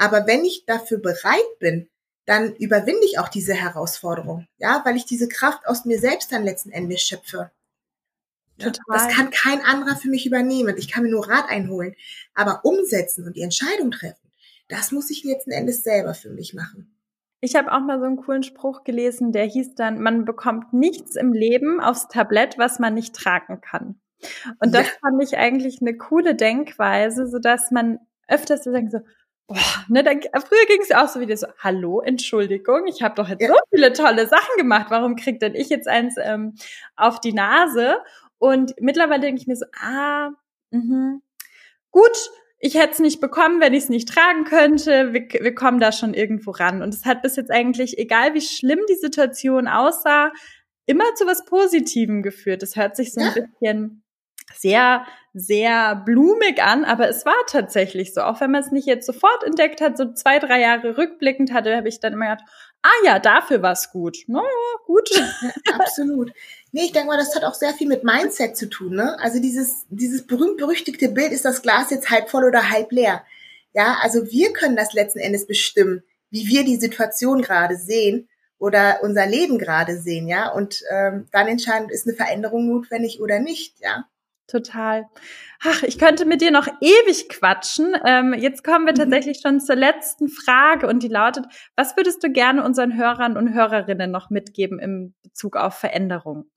Aber 0.00 0.26
wenn 0.26 0.46
ich 0.46 0.64
dafür 0.64 0.96
bereit 0.96 1.58
bin, 1.58 1.90
dann 2.24 2.54
überwinde 2.54 3.04
ich 3.04 3.18
auch 3.18 3.28
diese 3.28 3.52
Herausforderung, 3.52 4.46
ja, 4.56 4.80
weil 4.86 4.96
ich 4.96 5.04
diese 5.04 5.28
Kraft 5.28 5.66
aus 5.66 5.84
mir 5.84 5.98
selbst 5.98 6.32
dann 6.32 6.42
letzten 6.42 6.70
Endes 6.70 7.02
schöpfe. 7.02 7.50
Total. 8.56 8.82
Das 8.88 9.08
kann 9.08 9.30
kein 9.30 9.60
anderer 9.60 9.96
für 9.96 10.08
mich 10.08 10.24
übernehmen. 10.24 10.76
Ich 10.78 10.90
kann 10.90 11.02
mir 11.02 11.10
nur 11.10 11.28
Rat 11.28 11.50
einholen. 11.50 11.94
Aber 12.34 12.64
umsetzen 12.64 13.26
und 13.26 13.36
die 13.36 13.42
Entscheidung 13.42 13.90
treffen, 13.90 14.30
das 14.68 14.90
muss 14.90 15.10
ich 15.10 15.22
letzten 15.22 15.50
Endes 15.50 15.82
selber 15.82 16.14
für 16.14 16.30
mich 16.30 16.54
machen. 16.54 16.96
Ich 17.42 17.54
habe 17.54 17.70
auch 17.70 17.80
mal 17.80 17.98
so 17.98 18.06
einen 18.06 18.16
coolen 18.16 18.42
Spruch 18.42 18.84
gelesen, 18.84 19.32
der 19.32 19.44
hieß 19.44 19.74
dann, 19.74 20.00
man 20.00 20.24
bekommt 20.24 20.72
nichts 20.72 21.16
im 21.16 21.34
Leben 21.34 21.78
aufs 21.80 22.08
Tablett, 22.08 22.56
was 22.56 22.78
man 22.78 22.94
nicht 22.94 23.14
tragen 23.14 23.60
kann. 23.60 24.00
Und 24.60 24.74
das 24.74 24.86
ja. 24.86 24.92
fand 25.02 25.22
ich 25.22 25.36
eigentlich 25.36 25.82
eine 25.82 25.96
coole 25.96 26.34
Denkweise, 26.34 27.26
so 27.26 27.38
dass 27.38 27.70
man 27.70 27.98
öfters 28.28 28.64
so 28.64 28.72
sagt 28.72 28.92
so, 28.92 29.00
boah, 29.50 29.84
ne, 29.88 30.04
dann, 30.04 30.20
früher 30.20 30.66
ging 30.68 30.80
es 30.80 30.92
auch 30.92 31.08
so 31.08 31.18
wieder 31.18 31.36
so, 31.36 31.48
hallo, 31.58 32.00
Entschuldigung, 32.00 32.86
ich 32.86 33.02
habe 33.02 33.16
doch 33.16 33.28
jetzt 33.28 33.42
ja. 33.42 33.48
so 33.48 33.56
viele 33.74 33.92
tolle 33.92 34.28
Sachen 34.28 34.56
gemacht, 34.56 34.86
warum 34.90 35.16
kriegt 35.16 35.42
denn 35.42 35.56
ich 35.56 35.68
jetzt 35.68 35.88
eins 35.88 36.14
ähm, 36.22 36.54
auf 36.94 37.20
die 37.20 37.32
Nase? 37.32 37.98
Und 38.38 38.74
mittlerweile 38.78 39.22
denke 39.22 39.40
ich 39.40 39.48
mir 39.48 39.56
so, 39.56 39.66
ah, 39.82 40.30
mh, 40.70 41.18
gut, 41.90 42.30
ich 42.60 42.76
hätte 42.76 42.92
es 42.92 42.98
nicht 43.00 43.20
bekommen, 43.20 43.60
wenn 43.60 43.74
ich 43.74 43.84
es 43.84 43.88
nicht 43.88 44.08
tragen 44.08 44.44
könnte. 44.44 45.12
Wir, 45.12 45.26
wir 45.42 45.54
kommen 45.54 45.80
da 45.80 45.90
schon 45.90 46.14
irgendwo 46.14 46.52
ran. 46.52 46.80
Und 46.80 46.94
es 46.94 47.04
hat 47.04 47.22
bis 47.22 47.34
jetzt 47.34 47.50
eigentlich, 47.50 47.98
egal 47.98 48.34
wie 48.34 48.40
schlimm 48.40 48.80
die 48.88 48.94
Situation 48.94 49.66
aussah, 49.66 50.30
immer 50.86 51.14
zu 51.16 51.26
was 51.26 51.44
Positivem 51.44 52.22
geführt. 52.22 52.62
Es 52.62 52.76
hört 52.76 52.94
sich 52.94 53.12
so 53.12 53.20
ein 53.20 53.32
ja. 53.34 53.42
bisschen 53.42 54.04
sehr, 54.54 55.06
sehr 55.32 55.94
blumig 55.94 56.62
an, 56.62 56.84
aber 56.84 57.08
es 57.08 57.24
war 57.24 57.34
tatsächlich 57.46 58.14
so. 58.14 58.22
Auch 58.22 58.40
wenn 58.40 58.50
man 58.50 58.62
es 58.62 58.72
nicht 58.72 58.86
jetzt 58.86 59.06
sofort 59.06 59.44
entdeckt 59.44 59.80
hat, 59.80 59.96
so 59.96 60.12
zwei, 60.12 60.38
drei 60.38 60.60
Jahre 60.60 60.96
rückblickend 60.96 61.52
hatte, 61.52 61.76
habe 61.76 61.88
ich 61.88 62.00
dann 62.00 62.12
immer 62.12 62.30
gedacht, 62.30 62.48
ah 62.82 63.04
ja, 63.04 63.18
dafür 63.18 63.62
war 63.62 63.72
es 63.72 63.90
gut. 63.90 64.18
Naja, 64.26 64.44
gut. 64.86 65.10
Absolut. 65.74 66.32
Nee, 66.72 66.84
ich 66.84 66.92
denke 66.92 67.08
mal, 67.08 67.18
das 67.18 67.34
hat 67.34 67.44
auch 67.44 67.54
sehr 67.54 67.74
viel 67.74 67.88
mit 67.88 68.04
Mindset 68.04 68.56
zu 68.56 68.68
tun. 68.68 68.94
Ne? 68.94 69.18
Also 69.20 69.40
dieses, 69.40 69.86
dieses 69.88 70.26
berühmt-berüchtigte 70.26 71.08
Bild, 71.08 71.32
ist 71.32 71.44
das 71.44 71.62
Glas 71.62 71.90
jetzt 71.90 72.10
halb 72.10 72.30
voll 72.30 72.44
oder 72.44 72.70
halb 72.70 72.92
leer? 72.92 73.24
Ja, 73.72 73.98
also 74.02 74.30
wir 74.30 74.52
können 74.52 74.76
das 74.76 74.92
letzten 74.92 75.20
Endes 75.20 75.46
bestimmen, 75.46 76.02
wie 76.30 76.46
wir 76.48 76.64
die 76.64 76.76
Situation 76.76 77.42
gerade 77.42 77.76
sehen 77.76 78.28
oder 78.58 79.00
unser 79.02 79.26
Leben 79.26 79.58
gerade 79.58 79.96
sehen, 79.96 80.28
ja. 80.28 80.50
Und 80.50 80.82
ähm, 80.90 81.28
dann 81.32 81.48
entscheiden, 81.48 81.88
ist 81.88 82.06
eine 82.06 82.16
Veränderung 82.16 82.68
notwendig 82.68 83.20
oder 83.20 83.38
nicht, 83.38 83.80
ja. 83.80 84.04
Total. 84.50 85.06
Ach, 85.62 85.82
ich 85.82 85.98
könnte 85.98 86.24
mit 86.24 86.40
dir 86.40 86.50
noch 86.50 86.66
ewig 86.80 87.28
quatschen. 87.28 87.94
Ähm, 88.04 88.34
jetzt 88.34 88.64
kommen 88.64 88.86
wir 88.86 88.92
mhm. 88.92 88.98
tatsächlich 88.98 89.40
schon 89.40 89.60
zur 89.60 89.76
letzten 89.76 90.28
Frage 90.28 90.88
und 90.88 91.02
die 91.02 91.08
lautet, 91.08 91.46
was 91.76 91.96
würdest 91.96 92.24
du 92.24 92.30
gerne 92.30 92.64
unseren 92.64 92.96
Hörern 92.96 93.36
und 93.36 93.54
Hörerinnen 93.54 94.10
noch 94.10 94.30
mitgeben 94.30 94.78
im 94.80 95.14
Bezug 95.22 95.56
auf 95.56 95.74
Veränderung? 95.74 96.50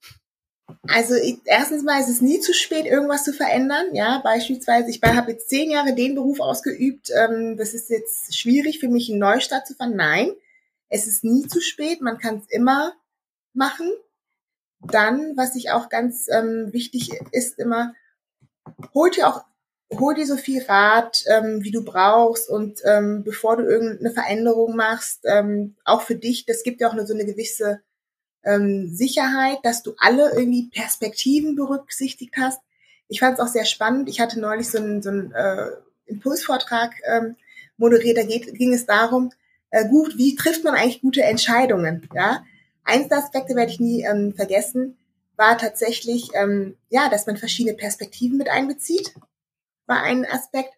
Also 0.88 1.14
ich, 1.14 1.38
erstens 1.44 1.84
mal 1.84 2.00
ist 2.00 2.08
es 2.08 2.20
nie 2.20 2.40
zu 2.40 2.52
spät, 2.52 2.86
irgendwas 2.86 3.24
zu 3.24 3.32
verändern. 3.32 3.86
Ja, 3.92 4.20
beispielsweise, 4.24 4.90
ich 4.90 5.00
habe 5.02 5.32
jetzt 5.32 5.48
zehn 5.48 5.70
Jahre 5.70 5.94
den 5.94 6.14
Beruf 6.14 6.40
ausgeübt. 6.40 7.10
Ähm, 7.10 7.56
das 7.56 7.74
ist 7.74 7.90
jetzt 7.90 8.36
schwierig 8.36 8.80
für 8.80 8.88
mich, 8.88 9.10
einen 9.10 9.20
Neustart 9.20 9.66
zu 9.66 9.74
fahren. 9.74 9.94
Nein, 9.94 10.32
es 10.88 11.06
ist 11.06 11.22
nie 11.22 11.46
zu 11.46 11.60
spät. 11.60 12.00
Man 12.00 12.18
kann 12.18 12.38
es 12.38 12.46
immer 12.50 12.92
machen. 13.52 13.90
Dann, 14.86 15.36
was 15.36 15.56
ich 15.56 15.70
auch 15.70 15.88
ganz 15.88 16.26
ähm, 16.28 16.72
wichtig 16.72 17.10
ist, 17.32 17.58
immer, 17.58 17.94
hol 18.92 19.10
dir 19.10 19.28
auch, 19.28 19.44
hol 19.92 20.14
dir 20.14 20.26
so 20.26 20.36
viel 20.36 20.62
Rat, 20.64 21.24
ähm, 21.28 21.62
wie 21.62 21.70
du 21.70 21.84
brauchst 21.84 22.48
und 22.48 22.80
ähm, 22.84 23.22
bevor 23.24 23.56
du 23.56 23.64
irgendeine 23.64 24.10
Veränderung 24.10 24.76
machst, 24.76 25.20
ähm, 25.24 25.76
auch 25.84 26.02
für 26.02 26.16
dich, 26.16 26.46
das 26.46 26.62
gibt 26.62 26.80
ja 26.80 26.88
auch 26.88 26.92
eine, 26.92 27.06
so 27.06 27.14
eine 27.14 27.24
gewisse 27.24 27.80
ähm, 28.44 28.88
Sicherheit, 28.92 29.58
dass 29.62 29.82
du 29.82 29.94
alle 29.98 30.32
irgendwie 30.32 30.68
Perspektiven 30.70 31.56
berücksichtigt 31.56 32.34
hast. 32.38 32.60
Ich 33.08 33.20
fand 33.20 33.38
es 33.38 33.44
auch 33.44 33.48
sehr 33.48 33.64
spannend. 33.64 34.08
Ich 34.08 34.20
hatte 34.20 34.40
neulich 34.40 34.68
so 34.70 34.78
einen, 34.78 35.02
so 35.02 35.10
einen 35.10 35.32
äh, 35.32 35.68
Impulsvortrag 36.06 36.94
ähm, 37.06 37.36
moderiert, 37.76 38.18
da 38.18 38.22
geht, 38.22 38.54
ging 38.54 38.72
es 38.72 38.86
darum, 38.86 39.30
äh, 39.70 39.88
gut, 39.88 40.16
wie 40.16 40.36
trifft 40.36 40.64
man 40.64 40.74
eigentlich 40.74 41.00
gute 41.00 41.22
Entscheidungen? 41.22 42.08
Ja, 42.14 42.44
Eins 42.84 43.08
der 43.08 43.18
Aspekte 43.18 43.54
werde 43.56 43.72
ich 43.72 43.80
nie 43.80 44.02
ähm, 44.02 44.34
vergessen, 44.34 44.96
war 45.36 45.58
tatsächlich, 45.58 46.30
ähm, 46.34 46.76
ja, 46.90 47.08
dass 47.08 47.26
man 47.26 47.36
verschiedene 47.36 47.76
Perspektiven 47.76 48.38
mit 48.38 48.48
einbezieht, 48.48 49.14
war 49.86 50.02
ein 50.02 50.24
Aspekt, 50.26 50.72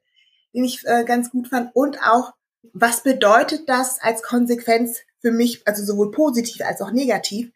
den 0.55 0.65
ich 0.65 0.87
äh, 0.87 1.05
ganz 1.05 1.31
gut 1.31 1.49
fand. 1.49 1.75
Und 1.75 2.03
auch, 2.03 2.33
was 2.73 3.03
bedeutet 3.03 3.69
das 3.69 4.01
als 4.01 4.23
Konsequenz 4.23 5.01
für 5.21 5.31
mich, 5.31 5.67
also 5.67 5.85
sowohl 5.85 6.11
positiv 6.11 6.65
als 6.65 6.81
auch 6.81 6.91
negativ, 6.91 7.51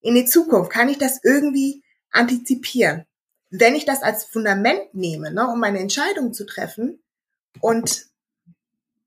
in 0.00 0.14
die 0.14 0.26
Zukunft? 0.26 0.70
Kann 0.70 0.88
ich 0.88 0.98
das 0.98 1.20
irgendwie 1.22 1.82
antizipieren? 2.10 3.06
Wenn 3.50 3.74
ich 3.74 3.84
das 3.84 4.02
als 4.02 4.24
Fundament 4.24 4.94
nehme, 4.94 5.32
ne, 5.32 5.46
um 5.48 5.60
meine 5.60 5.78
Entscheidung 5.78 6.32
zu 6.32 6.44
treffen 6.44 7.02
und 7.60 8.06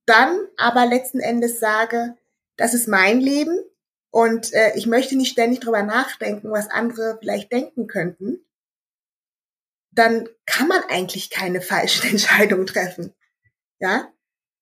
dann 0.06 0.40
aber 0.58 0.86
letzten 0.86 1.20
Endes 1.20 1.60
sage, 1.60 2.16
das 2.58 2.74
ist 2.74 2.88
mein 2.88 3.20
Leben, 3.20 3.58
und 4.16 4.54
äh, 4.54 4.72
ich 4.78 4.88
möchte 4.88 5.18
nicht 5.18 5.34
ständig 5.34 5.60
drüber 5.60 5.84
nachdenken, 5.84 6.50
was 6.50 6.70
andere 6.70 7.18
vielleicht 7.20 7.52
denken 7.52 7.86
könnten. 7.86 8.40
Dann 9.92 10.30
kann 10.46 10.70
man 10.70 10.82
eigentlich 10.88 11.30
keine 11.30 11.60
falschen 11.60 12.10
Entscheidungen 12.12 12.66
treffen. 12.66 13.14
Ja? 13.78 14.08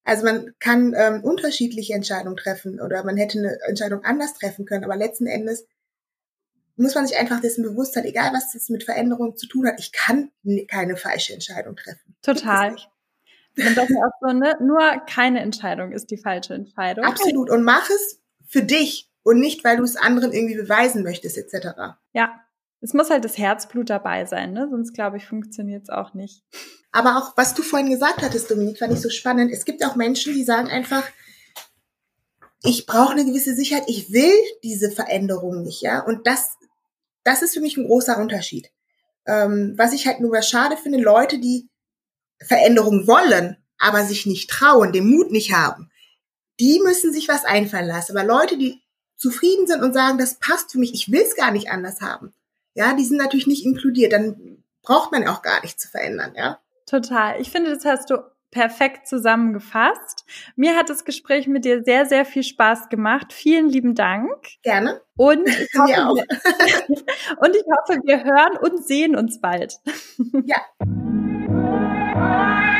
Also 0.03 0.25
man 0.25 0.55
kann 0.57 0.95
ähm, 0.97 1.23
unterschiedliche 1.23 1.93
Entscheidungen 1.93 2.35
treffen 2.35 2.81
oder 2.81 3.03
man 3.03 3.15
hätte 3.15 3.37
eine 3.37 3.59
Entscheidung 3.67 4.03
anders 4.03 4.33
treffen 4.33 4.65
können, 4.65 4.85
aber 4.85 4.95
letzten 4.95 5.27
Endes 5.27 5.67
muss 6.75 6.95
man 6.95 7.05
sich 7.05 7.19
einfach 7.19 7.39
dessen 7.39 7.63
bewusst 7.63 7.93
sein, 7.93 8.05
egal 8.05 8.33
was 8.33 8.53
das 8.53 8.69
mit 8.69 8.83
Veränderungen 8.83 9.37
zu 9.37 9.45
tun 9.45 9.67
hat, 9.67 9.79
ich 9.79 9.91
kann 9.91 10.31
keine 10.67 10.97
falsche 10.97 11.31
Entscheidung 11.31 11.75
treffen. 11.75 12.15
Total. 12.23 12.71
Und 12.71 13.77
das 13.77 13.87
ist 13.87 13.97
auch 13.97 14.19
so, 14.19 14.33
ne? 14.33 14.57
Nur 14.61 15.03
keine 15.07 15.41
Entscheidung 15.41 15.91
ist 15.91 16.09
die 16.09 16.17
falsche 16.17 16.55
Entscheidung. 16.55 17.05
Absolut. 17.05 17.51
Und 17.51 17.63
mach 17.63 17.87
es 17.91 18.19
für 18.47 18.63
dich 18.63 19.12
und 19.23 19.39
nicht, 19.39 19.63
weil 19.63 19.77
du 19.77 19.83
es 19.83 19.95
anderen 19.95 20.31
irgendwie 20.31 20.55
beweisen 20.55 21.03
möchtest, 21.03 21.37
etc. 21.37 21.95
Ja, 22.13 22.39
es 22.81 22.93
muss 22.93 23.09
halt 23.09 23.23
das 23.23 23.37
Herzblut 23.37 23.89
dabei 23.89 24.25
sein, 24.25 24.51
ne? 24.51 24.67
Sonst 24.69 24.93
glaube 24.93 25.17
ich, 25.17 25.25
funktioniert 25.25 25.83
es 25.83 25.89
auch 25.89 26.13
nicht. 26.13 26.43
Aber 26.91 27.17
auch, 27.17 27.37
was 27.37 27.53
du 27.53 27.63
vorhin 27.63 27.89
gesagt 27.89 28.21
hattest, 28.21 28.51
Dominik, 28.51 28.77
fand 28.77 28.93
ich 28.93 28.99
so 28.99 29.09
spannend. 29.09 29.51
Es 29.51 29.65
gibt 29.65 29.83
auch 29.85 29.95
Menschen, 29.95 30.33
die 30.33 30.43
sagen 30.43 30.67
einfach, 30.67 31.03
ich 32.61 32.85
brauche 32.85 33.13
eine 33.13 33.25
gewisse 33.25 33.55
Sicherheit, 33.55 33.85
ich 33.87 34.11
will 34.11 34.33
diese 34.63 34.91
Veränderung 34.91 35.63
nicht, 35.63 35.81
ja. 35.81 36.01
Und 36.01 36.27
das, 36.27 36.57
das 37.23 37.41
ist 37.41 37.53
für 37.53 37.61
mich 37.61 37.77
ein 37.77 37.87
großer 37.87 38.17
Unterschied. 38.17 38.69
Ähm, 39.25 39.73
was 39.77 39.93
ich 39.93 40.05
halt 40.05 40.19
nur 40.19 40.41
schade 40.41 40.75
finde, 40.75 40.99
Leute, 40.99 41.39
die 41.39 41.69
Veränderung 42.41 43.07
wollen, 43.07 43.57
aber 43.77 44.03
sich 44.03 44.25
nicht 44.25 44.49
trauen, 44.49 44.91
den 44.91 45.09
Mut 45.09 45.31
nicht 45.31 45.53
haben, 45.53 45.89
die 46.59 46.81
müssen 46.83 47.13
sich 47.13 47.27
was 47.27 47.45
einfallen 47.45 47.87
lassen. 47.87 48.17
Aber 48.17 48.27
Leute, 48.27 48.57
die 48.57 48.82
zufrieden 49.23 49.67
sind 49.67 49.81
und 49.81 49.93
sagen, 49.93 50.17
das 50.17 50.35
passt 50.35 50.73
für 50.73 50.79
mich, 50.79 50.93
ich 50.93 51.11
will 51.11 51.21
es 51.21 51.35
gar 51.35 51.51
nicht 51.51 51.71
anders 51.71 52.01
haben. 52.01 52.33
Ja, 52.73 52.93
die 52.93 53.05
sind 53.05 53.17
natürlich 53.17 53.47
nicht 53.47 53.65
inkludiert, 53.65 54.11
dann 54.11 54.63
braucht 54.81 55.13
man 55.13 55.25
auch 55.27 55.41
gar 55.41 55.61
nichts 55.61 55.83
zu 55.83 55.89
verändern, 55.89 56.33
ja. 56.35 56.59
Total. 56.85 57.39
Ich 57.39 57.49
finde, 57.49 57.73
das 57.73 57.85
hast 57.85 58.09
du 58.09 58.17
perfekt 58.51 59.07
zusammengefasst. 59.07 60.25
Mir 60.57 60.75
hat 60.75 60.89
das 60.89 61.05
Gespräch 61.05 61.47
mit 61.47 61.63
dir 61.63 61.83
sehr, 61.83 62.05
sehr 62.05 62.25
viel 62.25 62.43
Spaß 62.43 62.89
gemacht. 62.89 63.31
Vielen 63.31 63.69
lieben 63.69 63.95
Dank. 63.95 64.29
Gerne. 64.61 65.01
Und 65.15 65.47
ich 65.47 65.69
hoffe, 65.79 66.05
auch. 66.05 66.17
und 67.37 67.55
ich 67.55 67.63
hoffe, 67.63 68.01
wir 68.03 68.23
hören 68.25 68.57
und 68.61 68.85
sehen 68.85 69.15
uns 69.15 69.39
bald. 69.39 69.77
Ja. 70.45 70.57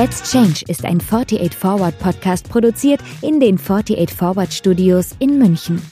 Let's 0.00 0.30
Change 0.30 0.62
ist 0.68 0.84
ein 0.84 1.00
48 1.00 1.52
Forward 1.52 1.98
Podcast 1.98 2.48
produziert 2.48 3.00
in 3.20 3.40
den 3.40 3.58
48 3.58 4.08
Forward 4.14 4.54
Studios 4.54 5.16
in 5.18 5.40
München. 5.40 5.82